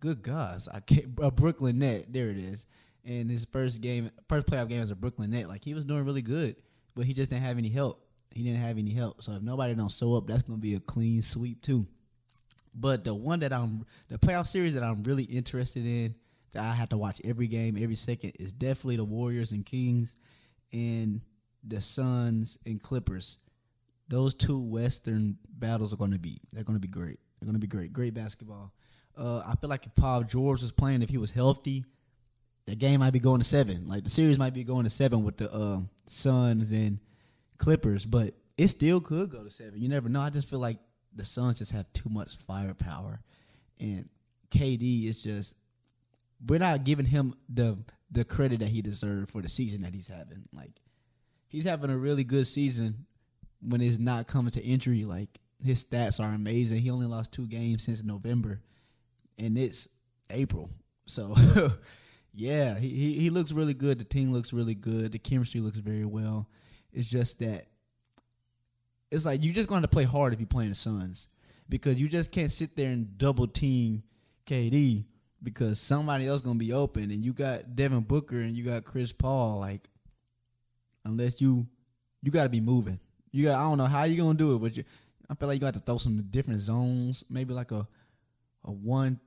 good 0.00 0.22
gosh, 0.22 0.68
I 0.72 0.80
can't 0.80 1.06
a 1.22 1.30
Brooklyn 1.30 1.78
net. 1.78 2.12
There 2.12 2.28
it 2.28 2.38
is. 2.38 2.66
And 3.04 3.30
his 3.30 3.44
first 3.46 3.80
game, 3.80 4.10
first 4.28 4.46
playoff 4.46 4.68
game 4.68 4.82
as 4.82 4.90
a 4.90 4.96
Brooklyn 4.96 5.30
net, 5.30 5.48
like 5.48 5.64
he 5.64 5.74
was 5.74 5.84
doing 5.84 6.04
really 6.04 6.22
good, 6.22 6.56
but 6.94 7.04
he 7.04 7.14
just 7.14 7.30
didn't 7.30 7.44
have 7.44 7.58
any 7.58 7.70
help. 7.70 8.04
He 8.34 8.42
didn't 8.42 8.60
have 8.60 8.78
any 8.78 8.92
help. 8.92 9.22
So 9.22 9.32
if 9.32 9.42
nobody 9.42 9.74
don't 9.74 9.90
show 9.90 10.14
up, 10.16 10.26
that's 10.26 10.42
gonna 10.42 10.58
be 10.58 10.74
a 10.74 10.80
clean 10.80 11.22
sweep 11.22 11.62
too. 11.62 11.86
But 12.74 13.04
the 13.04 13.14
one 13.14 13.40
that 13.40 13.52
I'm 13.52 13.84
the 14.08 14.18
playoff 14.18 14.46
series 14.46 14.74
that 14.74 14.82
I'm 14.82 15.02
really 15.02 15.24
interested 15.24 15.84
in 15.86 16.14
that 16.52 16.64
I 16.64 16.72
have 16.72 16.88
to 16.90 16.96
watch 16.96 17.20
every 17.24 17.46
game, 17.46 17.76
every 17.80 17.94
second 17.94 18.32
is 18.38 18.52
definitely 18.52 18.96
the 18.96 19.04
Warriors 19.04 19.52
and 19.52 19.64
Kings 19.64 20.16
and 20.72 21.20
the 21.64 21.80
Suns 21.80 22.58
and 22.66 22.82
Clippers. 22.82 23.38
Those 24.08 24.34
two 24.34 24.60
Western 24.70 25.36
battles 25.50 25.92
are 25.92 25.96
going 25.96 26.12
to 26.12 26.18
be 26.18 26.40
they're 26.52 26.64
going 26.64 26.76
to 26.76 26.80
be 26.80 26.88
great. 26.88 27.18
They're 27.38 27.46
going 27.46 27.60
to 27.60 27.60
be 27.60 27.66
great. 27.66 27.92
Great 27.92 28.14
basketball. 28.14 28.72
Uh, 29.16 29.42
I 29.46 29.54
feel 29.60 29.68
like 29.68 29.84
if 29.86 29.94
Paul 29.94 30.22
George 30.22 30.62
was 30.62 30.72
playing, 30.72 31.02
if 31.02 31.08
he 31.08 31.18
was 31.18 31.32
healthy, 31.32 31.84
the 32.66 32.76
game 32.76 33.00
might 33.00 33.12
be 33.12 33.18
going 33.18 33.40
to 33.40 33.46
seven. 33.46 33.88
Like 33.88 34.04
the 34.04 34.10
series 34.10 34.38
might 34.38 34.54
be 34.54 34.64
going 34.64 34.84
to 34.84 34.90
seven 34.90 35.24
with 35.24 35.38
the 35.38 35.52
uh, 35.52 35.80
Suns 36.06 36.72
and 36.72 37.00
Clippers, 37.58 38.04
but 38.04 38.34
it 38.56 38.68
still 38.68 39.00
could 39.00 39.30
go 39.30 39.42
to 39.42 39.50
seven. 39.50 39.80
You 39.80 39.88
never 39.88 40.08
know. 40.08 40.20
I 40.20 40.30
just 40.30 40.48
feel 40.48 40.58
like 40.58 40.78
the 41.18 41.24
Suns 41.24 41.58
just 41.58 41.72
have 41.72 41.92
too 41.92 42.08
much 42.08 42.36
firepower, 42.36 43.20
and 43.78 44.08
KD 44.50 45.08
is 45.08 45.22
just 45.22 45.54
we're 46.46 46.58
not 46.58 46.84
giving 46.84 47.06
him 47.06 47.34
the 47.48 47.78
the 48.10 48.24
credit 48.24 48.60
that 48.60 48.68
he 48.68 48.80
deserved 48.80 49.30
for 49.30 49.42
the 49.42 49.48
season 49.48 49.82
that 49.82 49.94
he's 49.94 50.08
having. 50.08 50.44
Like 50.52 50.72
he's 51.48 51.64
having 51.64 51.90
a 51.90 51.98
really 51.98 52.24
good 52.24 52.46
season 52.46 53.06
when 53.60 53.80
it's 53.80 53.98
not 53.98 54.26
coming 54.26 54.52
to 54.52 54.62
injury. 54.62 55.04
Like 55.04 55.40
his 55.62 55.84
stats 55.84 56.20
are 56.20 56.32
amazing. 56.32 56.80
He 56.80 56.90
only 56.90 57.06
lost 57.06 57.32
two 57.32 57.46
games 57.46 57.84
since 57.84 58.04
November, 58.04 58.62
and 59.38 59.58
it's 59.58 59.88
April. 60.30 60.70
So 61.06 61.34
yeah, 62.34 62.78
he, 62.78 62.88
he 62.88 63.12
he 63.14 63.30
looks 63.30 63.52
really 63.52 63.74
good. 63.74 63.98
The 63.98 64.04
team 64.04 64.32
looks 64.32 64.52
really 64.52 64.74
good. 64.74 65.12
The 65.12 65.18
chemistry 65.18 65.60
looks 65.60 65.78
very 65.78 66.04
well. 66.04 66.48
It's 66.92 67.08
just 67.08 67.40
that 67.40 67.66
it's 69.10 69.24
like 69.26 69.42
you're 69.42 69.54
just 69.54 69.68
going 69.68 69.82
to 69.82 69.88
play 69.88 70.04
hard 70.04 70.32
if 70.32 70.40
you're 70.40 70.46
playing 70.46 70.70
the 70.70 70.74
Suns 70.74 71.28
because 71.68 72.00
you 72.00 72.08
just 72.08 72.32
can't 72.32 72.50
sit 72.52 72.76
there 72.76 72.90
and 72.90 73.16
double 73.18 73.46
team 73.46 74.02
KD 74.46 75.04
because 75.42 75.78
somebody 75.78 76.26
else 76.26 76.40
gonna 76.40 76.58
be 76.58 76.72
open 76.72 77.04
and 77.04 77.24
you 77.24 77.32
got 77.32 77.76
Devin 77.76 78.00
Booker 78.00 78.40
and 78.40 78.56
you 78.56 78.64
got 78.64 78.84
Chris 78.84 79.12
Paul 79.12 79.60
like 79.60 79.88
unless 81.04 81.40
you 81.40 81.66
you 82.22 82.32
got 82.32 82.44
to 82.44 82.48
be 82.48 82.60
moving. 82.60 82.98
You 83.30 83.44
got 83.44 83.58
I 83.58 83.68
don't 83.68 83.78
know 83.78 83.84
how 83.84 84.04
you 84.04 84.16
gonna 84.16 84.36
do 84.36 84.56
it 84.56 84.58
but 84.60 84.76
you 84.76 84.84
I 85.30 85.34
feel 85.34 85.48
like 85.48 85.56
you 85.56 85.60
got 85.60 85.74
to 85.74 85.80
throw 85.80 85.98
some 85.98 86.22
different 86.30 86.60
zones 86.60 87.24
maybe 87.30 87.52
like 87.54 87.70
a 87.72 87.86
a 88.64 88.72
one 88.72 89.20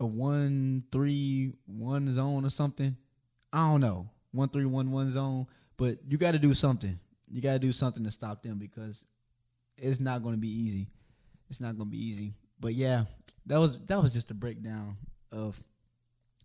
a 0.00 0.06
one 0.06 0.84
three 0.92 1.52
one 1.66 2.06
zone 2.08 2.44
or 2.44 2.50
something. 2.50 2.96
I 3.52 3.70
don't 3.70 3.80
know. 3.80 4.10
One 4.32 4.48
three 4.48 4.66
one 4.66 4.90
one 4.90 5.10
zone 5.10 5.46
but 5.76 5.96
you 6.06 6.18
got 6.18 6.32
to 6.32 6.38
do 6.38 6.52
something 6.52 6.98
you 7.34 7.42
got 7.42 7.54
to 7.54 7.58
do 7.58 7.72
something 7.72 8.04
to 8.04 8.12
stop 8.12 8.44
them 8.44 8.58
because 8.58 9.04
it's 9.76 9.98
not 9.98 10.22
going 10.22 10.36
to 10.36 10.40
be 10.40 10.48
easy. 10.48 10.86
It's 11.50 11.60
not 11.60 11.76
going 11.76 11.90
to 11.90 11.96
be 11.96 12.00
easy. 12.00 12.32
But 12.60 12.74
yeah, 12.74 13.06
that 13.46 13.58
was 13.58 13.76
that 13.86 14.00
was 14.00 14.12
just 14.12 14.30
a 14.30 14.34
breakdown 14.34 14.96
of 15.32 15.58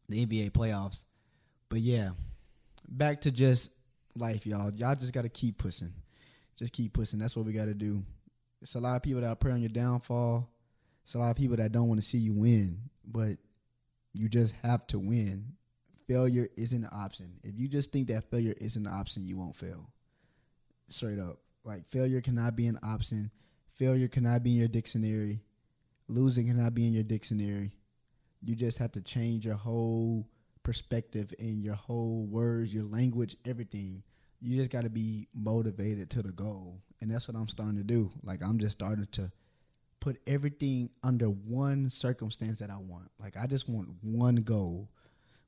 the 0.08 0.25
NBA 0.25 0.49
playoffs. 0.49 1.04
But 1.69 1.82
yeah, 1.82 2.10
back 2.88 3.21
to 3.21 3.32
just 3.32 3.73
life, 4.15 4.47
y'all. 4.47 4.71
Y'all 4.71 4.95
just 4.95 5.13
got 5.13 5.21
to 5.21 5.30
keep 5.30 5.60
pushing. 5.60 5.93
Just 6.58 6.73
keep 6.73 6.91
pushing. 6.91 7.19
That's 7.19 7.38
what 7.38 7.45
we 7.45 7.54
got 7.54 7.65
to 7.65 7.75
do. 7.75 8.04
It's 8.60 8.73
a 8.73 8.80
lot 8.80 8.95
of 8.95 9.04
people 9.04 9.21
that 9.21 9.30
are 9.30 9.36
praying 9.36 9.62
your 9.62 9.69
downfall. 9.69 10.49
It's 11.04 11.13
a 11.13 11.19
lot 11.19 11.30
of 11.30 11.38
people 11.38 11.58
that 11.58 11.71
don't 11.71 11.88
want 11.88 12.02
to 12.02 12.06
see 12.06 12.17
you 12.17 12.34
win, 12.34 12.80
but 13.06 13.34
you 14.15 14.28
just 14.28 14.56
have 14.63 14.88
to 14.88 14.97
win. 14.97 15.54
Failure 16.08 16.47
isn't 16.58 16.84
an 16.84 16.89
option. 16.91 17.32
If 17.43 17.60
you 17.60 17.67
just 17.67 17.91
think 17.91 18.08
that 18.08 18.32
failure 18.32 18.56
isn't 18.60 18.88
an 18.88 18.91
option, 18.91 19.21
you 19.23 19.38
won't 19.38 19.56
fail 19.56 19.88
straight 20.91 21.19
up. 21.19 21.39
Like 21.63 21.88
failure 21.88 22.21
cannot 22.21 22.56
be 22.56 22.67
an 22.67 22.80
option. 22.84 23.32
Failure 23.75 24.08
cannot 24.08 24.43
be 24.43 24.52
in 24.52 24.58
your 24.58 24.67
dictionary. 24.67 25.41
Losing 26.08 26.47
cannot 26.47 26.73
be 26.73 26.88
in 26.88 26.93
your 26.93 27.04
dictionary. 27.04 27.71
You 28.41 28.56
just 28.56 28.80
have 28.80 28.91
to 28.93 29.02
change 29.02 29.45
your 29.45 29.56
whole 29.56 30.28
perspective 30.63 31.34
and 31.39 31.63
your 31.63 31.75
whole 31.75 32.25
words, 32.25 32.73
your 32.73 32.84
language, 32.84 33.36
everything. 33.45 34.04
You 34.39 34.58
just 34.58 34.71
got 34.71 34.84
to 34.84 34.89
be 34.89 35.28
motivated 35.34 36.10
to 36.12 36.21
the 36.21 36.32
goal. 36.32 36.82
And 37.02 37.12
that's 37.12 37.28
what 37.28 37.38
I'm 37.38 37.47
starting 37.47 37.78
to 37.78 37.84
do. 37.84 38.10
Like 38.23 38.43
I'm 38.43 38.60
just 38.60 38.78
starting 38.78 39.08
to 39.13 39.32
put 39.99 40.17
everything 40.25 40.89
under 41.04 41.28
one 41.28 41.89
circumstance 41.89 42.60
that 42.60 42.69
I 42.69 42.78
want. 42.78 43.12
Like 43.19 43.38
I 43.38 43.47
just 43.47 43.69
want 43.69 43.89
one 44.02 44.38
goal, 44.38 44.89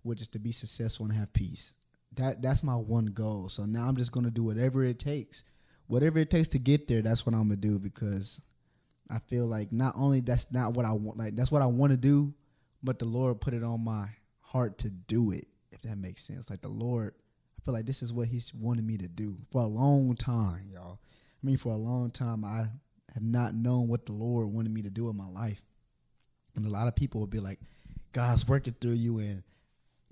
which 0.03 0.21
is 0.21 0.27
to 0.29 0.39
be 0.39 0.51
successful 0.51 1.05
and 1.05 1.15
have 1.15 1.33
peace 1.33 1.73
that 2.15 2.41
that's 2.41 2.63
my 2.63 2.75
one 2.75 3.07
goal. 3.07 3.49
So 3.49 3.65
now 3.65 3.87
I'm 3.87 3.97
just 3.97 4.11
gonna 4.11 4.31
do 4.31 4.43
whatever 4.43 4.83
it 4.83 4.99
takes, 4.99 5.43
whatever 5.87 6.19
it 6.19 6.29
takes 6.29 6.49
to 6.49 6.59
get 6.59 6.87
there. 6.87 7.01
That's 7.01 7.25
what 7.25 7.33
I'm 7.33 7.43
gonna 7.43 7.57
do 7.57 7.79
because 7.79 8.41
I 9.09 9.19
feel 9.19 9.45
like 9.45 9.71
not 9.71 9.93
only 9.97 10.21
that's 10.21 10.53
not 10.53 10.73
what 10.73 10.85
I 10.85 10.91
want, 10.91 11.17
like 11.17 11.35
that's 11.35 11.51
what 11.51 11.61
I 11.61 11.65
want 11.65 11.91
to 11.91 11.97
do, 11.97 12.33
but 12.83 12.99
the 12.99 13.05
Lord 13.05 13.41
put 13.41 13.53
it 13.53 13.63
on 13.63 13.83
my 13.83 14.07
heart 14.39 14.77
to 14.79 14.89
do 14.89 15.31
it. 15.31 15.47
If 15.71 15.81
that 15.81 15.97
makes 15.97 16.23
sense, 16.23 16.49
like 16.49 16.61
the 16.61 16.69
Lord, 16.69 17.13
I 17.57 17.65
feel 17.65 17.73
like 17.73 17.85
this 17.85 18.03
is 18.03 18.13
what 18.13 18.27
He's 18.27 18.53
wanted 18.53 18.85
me 18.85 18.97
to 18.97 19.07
do 19.07 19.37
for 19.51 19.61
a 19.61 19.67
long 19.67 20.15
time, 20.15 20.69
y'all. 20.73 20.99
I 21.41 21.45
mean, 21.45 21.57
for 21.57 21.73
a 21.73 21.77
long 21.77 22.11
time, 22.11 22.45
I 22.45 22.67
have 23.13 23.23
not 23.23 23.55
known 23.55 23.87
what 23.87 24.05
the 24.05 24.13
Lord 24.13 24.47
wanted 24.47 24.73
me 24.73 24.81
to 24.83 24.89
do 24.89 25.09
in 25.09 25.17
my 25.17 25.27
life, 25.27 25.61
and 26.55 26.65
a 26.65 26.69
lot 26.69 26.87
of 26.87 26.95
people 26.95 27.19
will 27.19 27.27
be 27.27 27.39
like, 27.39 27.59
"God's 28.11 28.47
working 28.47 28.75
through 28.79 28.93
you," 28.93 29.19
and 29.19 29.43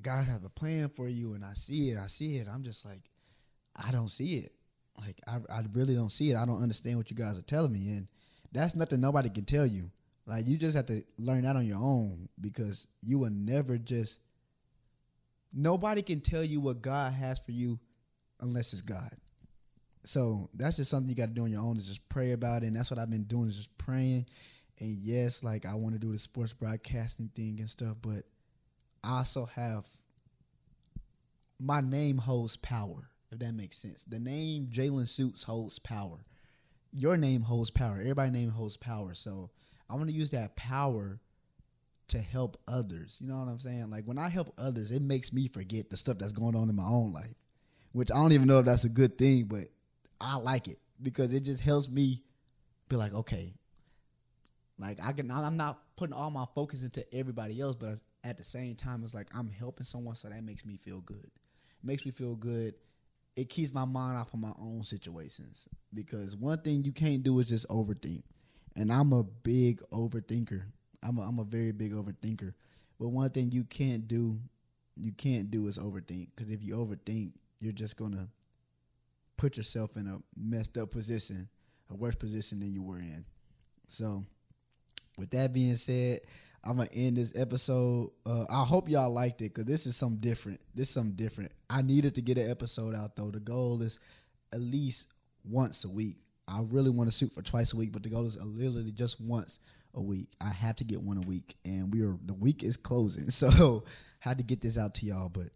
God 0.02 0.26
have 0.26 0.44
a 0.44 0.50
plan 0.50 0.90
for 0.90 1.08
you, 1.08 1.34
and 1.34 1.44
I 1.44 1.54
see 1.54 1.90
it. 1.90 1.98
I 1.98 2.08
see 2.08 2.38
it. 2.38 2.48
I'm 2.52 2.64
just 2.64 2.86
like, 2.86 3.02
I 3.76 3.92
don't 3.92 4.10
see 4.10 4.38
it. 4.38 4.52
Like 4.98 5.22
I, 5.28 5.38
I 5.54 5.64
really 5.74 5.96
don't 5.96 6.12
see 6.12 6.32
it. 6.32 6.38
I 6.38 6.46
don't 6.46 6.62
understand 6.62 6.98
what 6.98 7.10
you 7.10 7.16
guys 7.16 7.38
are 7.38 7.44
telling 7.44 7.74
me, 7.74 7.90
and 7.90 8.08
that's 8.52 8.76
nothing 8.76 9.00
nobody 9.00 9.30
can 9.30 9.46
tell 9.46 9.66
you. 9.66 9.90
Like 10.26 10.48
you 10.48 10.58
just 10.58 10.76
have 10.76 10.86
to 10.88 11.04
learn 11.18 11.44
that 11.44 11.56
on 11.56 11.66
your 11.66 11.80
own 11.82 12.28
because 12.40 12.88
you 13.02 13.20
will 13.20 13.32
never 13.32 13.78
just. 13.78 14.20
Nobody 15.54 16.04
can 16.04 16.22
tell 16.22 16.44
you 16.44 16.60
what 16.60 16.82
God 16.82 17.14
has 17.14 17.40
for 17.40 17.52
you, 17.52 17.80
unless 18.40 18.74
it's 18.74 18.84
God. 18.84 19.12
So 20.04 20.50
that's 20.54 20.78
just 20.78 20.92
something 20.92 21.10
you 21.10 21.16
got 21.16 21.28
to 21.28 21.34
do 21.34 21.44
on 21.44 21.52
your 21.52 21.62
own. 21.62 21.78
Is 21.78 21.88
just 21.88 22.08
pray 22.10 22.34
about 22.34 22.64
it, 22.64 22.68
and 22.68 22.76
that's 22.76 22.92
what 22.92 23.00
I've 23.00 23.10
been 23.10 23.24
doing. 23.24 23.48
Is 23.48 23.58
just 23.58 23.78
praying. 23.78 24.26
And 24.80 24.90
yes, 24.92 25.44
like 25.44 25.66
I 25.66 25.74
want 25.74 25.94
to 25.94 26.00
do 26.00 26.12
the 26.12 26.20
sports 26.20 26.54
broadcasting 26.54 27.30
thing 27.36 27.58
and 27.60 27.70
stuff, 27.70 27.98
but 28.02 28.24
I 29.04 29.18
also 29.18 29.46
have 29.46 29.88
my 31.60 31.82
name 31.82 32.18
holds 32.18 32.58
power, 32.58 33.10
if 33.32 33.40
that 33.40 33.54
makes 33.54 33.78
sense. 33.78 34.06
The 34.06 34.20
name 34.20 34.68
Jaylon 34.68 35.14
Shoots 35.14 35.44
holds 35.44 35.80
power. 35.80 36.26
Your 36.92 37.18
name 37.18 37.42
holds 37.42 37.70
power. 37.70 37.98
Everybody's 38.00 38.34
name 38.34 38.50
holds 38.50 38.78
power. 38.78 39.14
So 39.14 39.52
I 39.90 39.96
want 39.96 40.10
to 40.10 40.16
use 40.16 40.32
that 40.32 40.56
power 40.56 41.20
to 42.10 42.18
help 42.18 42.58
others. 42.68 43.20
You 43.22 43.28
know 43.28 43.40
what 43.40 43.48
I'm 43.50 43.60
saying? 43.60 43.90
Like 43.90 44.06
when 44.06 44.18
I 44.18 44.30
help 44.30 44.54
others, 44.58 44.92
it 44.92 45.02
makes 45.02 45.32
me 45.32 45.48
forget 45.48 45.90
the 45.90 45.98
stuff 45.98 46.18
that's 46.18 46.34
going 46.34 46.56
on 46.56 46.70
in 46.70 46.76
my 46.76 46.88
own 46.88 47.14
life, 47.14 47.36
which 47.92 48.12
I 48.12 48.16
don't 48.16 48.32
even 48.32 48.48
know 48.48 48.60
if 48.60 48.66
that's 48.66 48.86
a 48.86 48.90
good 48.90 49.18
thing, 49.18 49.46
but 49.46 49.66
I 50.20 50.38
like 50.38 50.68
it 50.68 50.78
because 51.02 51.34
it 51.34 51.42
just 51.42 51.62
helps 51.62 51.90
me 51.90 52.24
be 52.90 52.96
like, 52.96 53.14
okay, 53.14 53.54
like 54.80 54.98
I 55.04 55.12
can, 55.12 55.30
I'm 55.30 55.58
not 55.58 55.80
putting 55.96 56.14
all 56.14 56.32
my 56.32 56.46
focus 56.56 56.84
into 56.84 57.06
everybody 57.14 57.60
else, 57.62 57.76
but 57.76 58.02
at 58.24 58.38
the 58.38 58.44
same 58.44 58.76
time, 58.76 59.04
it's 59.04 59.14
like 59.14 59.28
I'm 59.36 59.50
helping 59.50 59.86
someone, 59.86 60.16
so 60.16 60.30
that 60.30 60.44
makes 60.44 60.66
me 60.66 60.76
feel 60.78 61.02
good. 61.02 61.26
It 61.26 61.84
makes 61.84 62.06
me 62.06 62.12
feel 62.12 62.36
good. 62.36 62.74
It 63.36 63.50
keeps 63.50 63.74
my 63.74 63.86
mind 63.86 64.18
off 64.18 64.34
of 64.34 64.40
my 64.40 64.52
own 64.60 64.84
situations 64.84 65.70
because 65.94 66.36
one 66.36 66.60
thing 66.60 66.84
you 66.84 66.92
can't 66.92 67.24
do 67.24 67.40
is 67.40 67.50
just 67.50 67.68
overthink, 67.70 68.24
and 68.76 68.92
I'm 68.92 69.14
a 69.14 69.24
big 69.24 69.82
overthinker. 69.92 70.64
I'm 71.02 71.18
a, 71.18 71.22
I'm 71.22 71.40
a 71.40 71.46
very 71.46 71.72
big 71.72 71.94
overthinker. 71.94 72.54
But 73.00 73.10
one 73.10 73.30
thing 73.30 73.52
you 73.52 73.64
can't 73.64 74.08
do, 74.08 74.38
you 74.98 75.14
can't 75.14 75.50
do 75.50 75.68
is 75.68 75.80
overthink 75.80 76.30
because 76.36 76.52
if 76.52 76.62
you 76.64 76.76
overthink, 76.76 77.32
you're 77.60 77.72
just 77.72 77.96
gonna 77.96 78.28
put 79.38 79.56
yourself 79.56 79.96
in 79.96 80.08
a 80.08 80.18
messed 80.38 80.78
up 80.78 80.92
position, 80.92 81.48
a 81.90 81.96
worse 81.96 82.16
position 82.16 82.60
than 82.60 82.74
you 82.74 82.84
were 82.84 83.00
in. 83.00 83.24
So, 83.88 84.24
with 85.18 85.30
that 85.32 85.54
being 85.54 85.76
said, 85.78 86.20
I'm 86.64 86.78
gonna 86.78 86.90
end 86.94 87.18
this 87.18 87.34
episode. 87.36 88.12
Uh, 88.26 88.46
I 88.50 88.64
hope 88.64 88.90
y'all 88.90 89.10
liked 89.10 89.42
it 89.42 89.54
because 89.54 89.66
this 89.66 89.86
is 89.86 89.96
something 89.96 90.20
different. 90.20 90.60
This 90.76 90.90
is 90.90 90.94
something 90.94 91.16
different. 91.16 91.52
I 91.70 91.82
needed 91.82 92.16
to 92.16 92.22
get 92.22 92.38
an 92.38 92.50
episode 92.50 92.96
out 92.96 93.16
though. 93.16 93.32
The 93.32 93.40
goal 93.40 93.82
is 93.82 94.00
at 94.54 94.60
least 94.60 95.14
once 95.44 95.86
a 95.86 95.90
week. 95.90 96.18
I 96.48 96.62
really 96.70 96.90
want 96.90 97.10
to 97.10 97.16
shoot 97.16 97.32
for 97.32 97.42
twice 97.42 97.74
a 97.74 97.78
week, 97.78 97.92
but 97.92 98.04
the 98.04 98.10
goal 98.10 98.26
is 98.26 98.38
literally 98.42 98.92
just 98.92 99.22
once 99.22 99.60
a 99.94 100.02
week. 100.02 100.30
I 100.42 100.50
have 100.50 100.76
to 100.78 100.84
get 100.84 101.02
one 101.02 101.18
a 101.18 101.22
week, 101.22 101.56
and 101.64 101.94
we 101.94 102.02
are 102.02 102.18
the 102.26 102.34
week 102.34 102.64
is 102.64 102.78
closing, 102.78 103.30
so 103.30 103.84
had 104.20 104.38
to 104.38 104.44
get 104.44 104.62
this 104.62 104.78
out 104.78 104.96
to 104.96 105.06
y'all. 105.06 105.30
But 105.30 105.50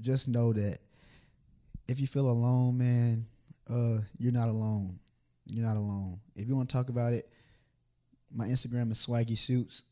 just 0.00 0.28
know 0.28 0.52
that 0.52 0.78
if 1.88 2.00
you 2.00 2.06
feel 2.06 2.28
alone, 2.28 2.78
man, 2.78 3.26
uh, 3.68 4.02
you're 4.18 4.32
not 4.32 4.48
alone. 4.48 4.98
You're 5.46 5.66
not 5.66 5.76
alone. 5.76 6.20
If 6.36 6.48
you 6.48 6.56
want 6.56 6.68
to 6.68 6.76
talk 6.76 6.88
about 6.88 7.12
it, 7.12 7.28
my 8.32 8.46
Instagram 8.46 8.90
is 8.90 9.04
Swaggy 9.04 9.36
Shoots, 9.36 9.84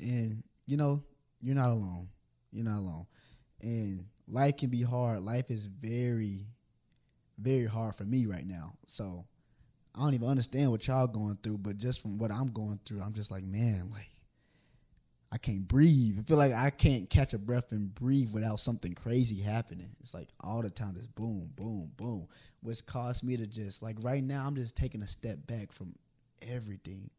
and 0.00 0.42
you 0.66 0.76
know 0.76 1.02
you're 1.40 1.54
not 1.54 1.70
alone. 1.70 2.08
You're 2.52 2.64
not 2.64 2.78
alone. 2.78 3.06
And 3.60 4.04
life 4.26 4.56
can 4.56 4.70
be 4.70 4.82
hard. 4.82 5.22
Life 5.22 5.50
is 5.50 5.66
very, 5.66 6.46
very 7.38 7.66
hard 7.66 7.94
for 7.94 8.04
me 8.04 8.26
right 8.26 8.46
now. 8.46 8.74
So 8.86 9.24
I 9.94 10.00
don't 10.00 10.14
even 10.14 10.28
understand 10.28 10.70
what 10.70 10.86
y'all 10.86 11.06
going 11.06 11.38
through, 11.42 11.58
but 11.58 11.76
just 11.76 12.02
from 12.02 12.18
what 12.18 12.30
I'm 12.30 12.48
going 12.48 12.78
through, 12.84 13.02
I'm 13.02 13.12
just 13.12 13.30
like, 13.30 13.44
man, 13.44 13.90
like 13.92 14.10
I 15.30 15.38
can't 15.38 15.66
breathe. 15.66 16.18
I 16.18 16.22
feel 16.22 16.38
like 16.38 16.54
I 16.54 16.70
can't 16.70 17.08
catch 17.08 17.34
a 17.34 17.38
breath 17.38 17.72
and 17.72 17.94
breathe 17.94 18.32
without 18.32 18.60
something 18.60 18.94
crazy 18.94 19.42
happening. 19.42 19.90
It's 20.00 20.14
like 20.14 20.28
all 20.40 20.62
the 20.62 20.70
time, 20.70 20.94
just 20.94 21.14
boom, 21.14 21.50
boom, 21.54 21.90
boom, 21.96 22.28
which 22.62 22.84
caused 22.86 23.24
me 23.24 23.36
to 23.36 23.46
just 23.46 23.82
like 23.82 23.96
right 24.02 24.22
now, 24.22 24.46
I'm 24.46 24.54
just 24.54 24.76
taking 24.76 25.02
a 25.02 25.06
step 25.06 25.46
back 25.46 25.72
from 25.72 25.94
everything. 26.42 27.10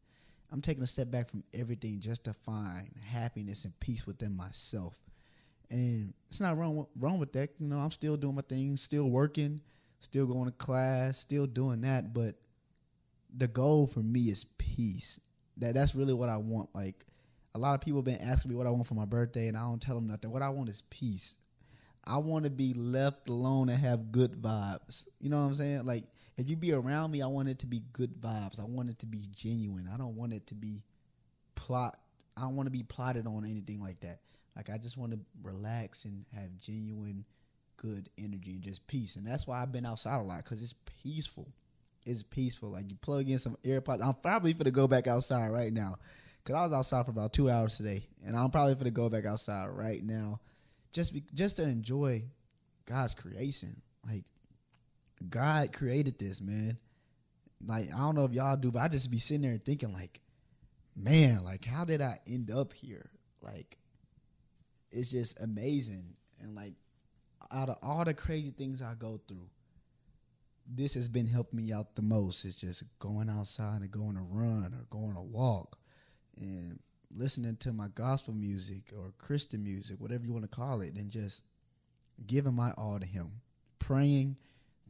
I'm 0.52 0.60
taking 0.60 0.82
a 0.82 0.86
step 0.86 1.10
back 1.10 1.28
from 1.28 1.44
everything 1.54 2.00
just 2.00 2.24
to 2.24 2.32
find 2.32 2.90
happiness 3.06 3.64
and 3.64 3.78
peace 3.80 4.06
within 4.06 4.36
myself. 4.36 4.98
And 5.70 6.12
it's 6.28 6.40
not 6.40 6.56
wrong 6.58 6.86
wrong 6.98 7.18
with 7.18 7.32
that. 7.34 7.50
You 7.58 7.68
know, 7.68 7.78
I'm 7.78 7.92
still 7.92 8.16
doing 8.16 8.34
my 8.34 8.42
thing, 8.42 8.76
still 8.76 9.08
working, 9.08 9.60
still 10.00 10.26
going 10.26 10.46
to 10.46 10.52
class, 10.52 11.18
still 11.18 11.46
doing 11.46 11.82
that, 11.82 12.12
but 12.12 12.34
the 13.36 13.46
goal 13.46 13.86
for 13.86 14.00
me 14.00 14.22
is 14.22 14.44
peace. 14.58 15.20
That 15.58 15.74
that's 15.74 15.94
really 15.94 16.14
what 16.14 16.28
I 16.28 16.38
want. 16.38 16.70
Like 16.74 17.04
a 17.54 17.58
lot 17.58 17.74
of 17.74 17.80
people 17.80 17.98
have 17.98 18.04
been 18.04 18.28
asking 18.28 18.50
me 18.50 18.56
what 18.56 18.66
I 18.66 18.70
want 18.70 18.86
for 18.86 18.94
my 18.94 19.04
birthday, 19.04 19.48
and 19.48 19.56
I 19.56 19.60
don't 19.60 19.80
tell 19.80 19.94
them 19.94 20.06
nothing. 20.06 20.30
What 20.30 20.42
I 20.42 20.48
want 20.48 20.68
is 20.68 20.82
peace. 20.90 21.36
I 22.04 22.18
want 22.18 22.44
to 22.44 22.50
be 22.50 22.74
left 22.74 23.28
alone 23.28 23.68
and 23.68 23.78
have 23.78 24.10
good 24.10 24.32
vibes. 24.32 25.06
You 25.20 25.30
know 25.30 25.40
what 25.40 25.48
I'm 25.48 25.54
saying? 25.54 25.84
Like 25.84 26.04
if 26.40 26.48
you 26.48 26.56
be 26.56 26.72
around 26.72 27.10
me, 27.10 27.22
I 27.22 27.26
want 27.26 27.48
it 27.48 27.60
to 27.60 27.66
be 27.66 27.82
good 27.92 28.20
vibes. 28.20 28.60
I 28.60 28.64
want 28.64 28.90
it 28.90 28.98
to 29.00 29.06
be 29.06 29.26
genuine. 29.32 29.88
I 29.92 29.96
don't 29.96 30.16
want 30.16 30.32
it 30.32 30.46
to 30.48 30.54
be 30.54 30.82
plot. 31.54 31.98
I 32.36 32.42
don't 32.42 32.56
want 32.56 32.66
to 32.66 32.72
be 32.72 32.82
plotted 32.82 33.26
on 33.26 33.44
anything 33.44 33.80
like 33.80 34.00
that. 34.00 34.20
Like 34.56 34.70
I 34.70 34.78
just 34.78 34.96
want 34.96 35.12
to 35.12 35.20
relax 35.42 36.04
and 36.04 36.24
have 36.34 36.58
genuine 36.58 37.24
good 37.76 38.08
energy 38.18 38.52
and 38.52 38.62
just 38.62 38.86
peace. 38.86 39.16
And 39.16 39.26
that's 39.26 39.46
why 39.46 39.62
I've 39.62 39.72
been 39.72 39.86
outside 39.86 40.20
a 40.20 40.22
lot 40.22 40.38
because 40.38 40.62
it's 40.62 40.74
peaceful 41.02 41.52
it's 42.06 42.22
peaceful. 42.22 42.70
Like 42.70 42.90
you 42.90 42.96
plug 42.96 43.28
in 43.28 43.38
some 43.38 43.56
AirPods. 43.64 44.02
I'm 44.02 44.14
probably 44.14 44.52
gonna 44.52 44.70
go 44.70 44.86
back 44.86 45.06
outside 45.06 45.50
right 45.50 45.72
now, 45.72 45.96
cause 46.44 46.56
I 46.56 46.62
was 46.62 46.72
outside 46.72 47.04
for 47.04 47.12
about 47.12 47.32
two 47.32 47.50
hours 47.50 47.76
today, 47.76 48.02
and 48.24 48.36
I'm 48.36 48.50
probably 48.50 48.74
gonna 48.74 48.90
go 48.90 49.08
back 49.08 49.26
outside 49.26 49.68
right 49.68 50.02
now, 50.02 50.40
just 50.92 51.14
be, 51.14 51.22
just 51.34 51.56
to 51.56 51.62
enjoy 51.62 52.24
God's 52.86 53.14
creation. 53.14 53.80
Like 54.06 54.24
God 55.28 55.72
created 55.72 56.18
this, 56.18 56.40
man. 56.40 56.78
Like 57.66 57.86
I 57.94 57.98
don't 57.98 58.14
know 58.14 58.24
if 58.24 58.32
y'all 58.32 58.56
do, 58.56 58.70
but 58.70 58.80
I 58.80 58.88
just 58.88 59.10
be 59.10 59.18
sitting 59.18 59.42
there 59.42 59.58
thinking, 59.58 59.92
like, 59.92 60.20
man, 60.96 61.44
like 61.44 61.64
how 61.64 61.84
did 61.84 62.00
I 62.00 62.18
end 62.26 62.50
up 62.50 62.72
here? 62.72 63.10
Like 63.42 63.78
it's 64.90 65.10
just 65.10 65.42
amazing, 65.42 66.14
and 66.40 66.54
like 66.54 66.74
out 67.52 67.68
of 67.68 67.78
all 67.82 68.04
the 68.04 68.14
crazy 68.14 68.50
things 68.50 68.82
I 68.82 68.94
go 68.94 69.20
through 69.26 69.48
this 70.72 70.94
has 70.94 71.08
been 71.08 71.26
helping 71.26 71.64
me 71.64 71.72
out 71.72 71.94
the 71.96 72.02
most. 72.02 72.44
It's 72.44 72.60
just 72.60 72.84
going 72.98 73.28
outside 73.28 73.80
and 73.80 73.90
going 73.90 74.14
to 74.14 74.22
run 74.22 74.74
or 74.74 74.84
going 74.90 75.14
to 75.14 75.20
walk 75.20 75.78
and 76.36 76.78
listening 77.14 77.56
to 77.56 77.72
my 77.72 77.88
gospel 77.94 78.34
music 78.34 78.92
or 78.96 79.12
Christian 79.18 79.64
music, 79.64 80.00
whatever 80.00 80.24
you 80.24 80.32
want 80.32 80.44
to 80.44 80.56
call 80.56 80.80
it, 80.80 80.94
and 80.94 81.10
just 81.10 81.42
giving 82.26 82.54
my 82.54 82.70
all 82.72 83.00
to 83.00 83.06
Him, 83.06 83.32
praying, 83.78 84.36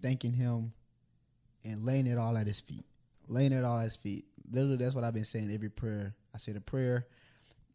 thanking 0.00 0.32
Him, 0.32 0.72
and 1.64 1.84
laying 1.84 2.06
it 2.06 2.18
all 2.18 2.36
at 2.36 2.46
His 2.46 2.60
feet. 2.60 2.84
Laying 3.28 3.52
it 3.52 3.64
all 3.64 3.78
at 3.78 3.84
His 3.84 3.96
feet. 3.96 4.24
Literally, 4.50 4.76
that's 4.76 4.94
what 4.94 5.04
I've 5.04 5.14
been 5.14 5.24
saying 5.24 5.50
every 5.52 5.70
prayer. 5.70 6.14
I 6.34 6.38
say 6.38 6.52
the 6.52 6.60
prayer, 6.60 7.06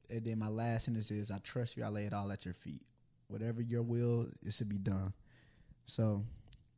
and 0.10 0.24
then 0.24 0.40
my 0.40 0.48
last 0.48 0.86
sentence 0.86 1.12
is, 1.12 1.32
I 1.32 1.40
trust 1.40 1.78
you, 1.78 1.84
I 1.84 1.88
lay 1.88 2.06
it 2.06 2.14
all 2.14 2.32
at 2.32 2.46
your 2.46 2.54
feet. 2.54 2.82
Whatever 3.28 3.62
your 3.62 3.82
will, 3.82 4.28
it 4.42 4.54
should 4.54 4.70
be 4.70 4.78
done. 4.78 5.14
So 5.86 6.24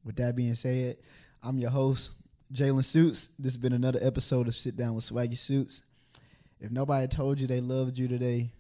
with 0.04 0.16
that 0.18 0.36
being 0.36 0.54
said, 0.54 0.96
I'm 1.44 1.58
your 1.58 1.70
host, 1.70 2.14
Jaylon 2.54 2.90
Shoots. 2.90 3.30
This 3.40 3.54
has 3.54 3.62
been 3.62 3.74
another 3.74 4.00
episode 4.02 4.48
of 4.48 4.56
Sit 4.56 4.78
Down 4.78 4.96
with 4.96 5.04
Swaggy 5.04 5.38
Shoots. 5.38 5.84
If 6.60 6.72
nobody 6.72 7.08
told 7.08 7.40
you 7.40 7.48
they 7.48 7.62
loved 7.62 7.98
you 7.98 8.08
today, 8.08 8.52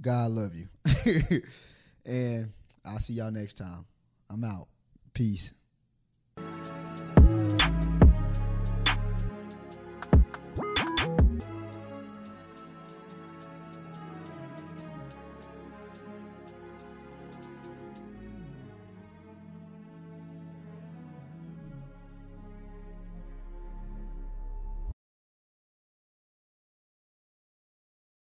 God 0.00 0.32
love 0.32 0.52
you. 0.54 1.40
and 2.06 2.48
I'll 2.84 2.98
see 2.98 3.14
y'all 3.14 3.30
next 3.30 3.54
time. 3.54 3.84
I'm 4.30 4.44
out. 4.44 4.68
Peace. 5.14 5.54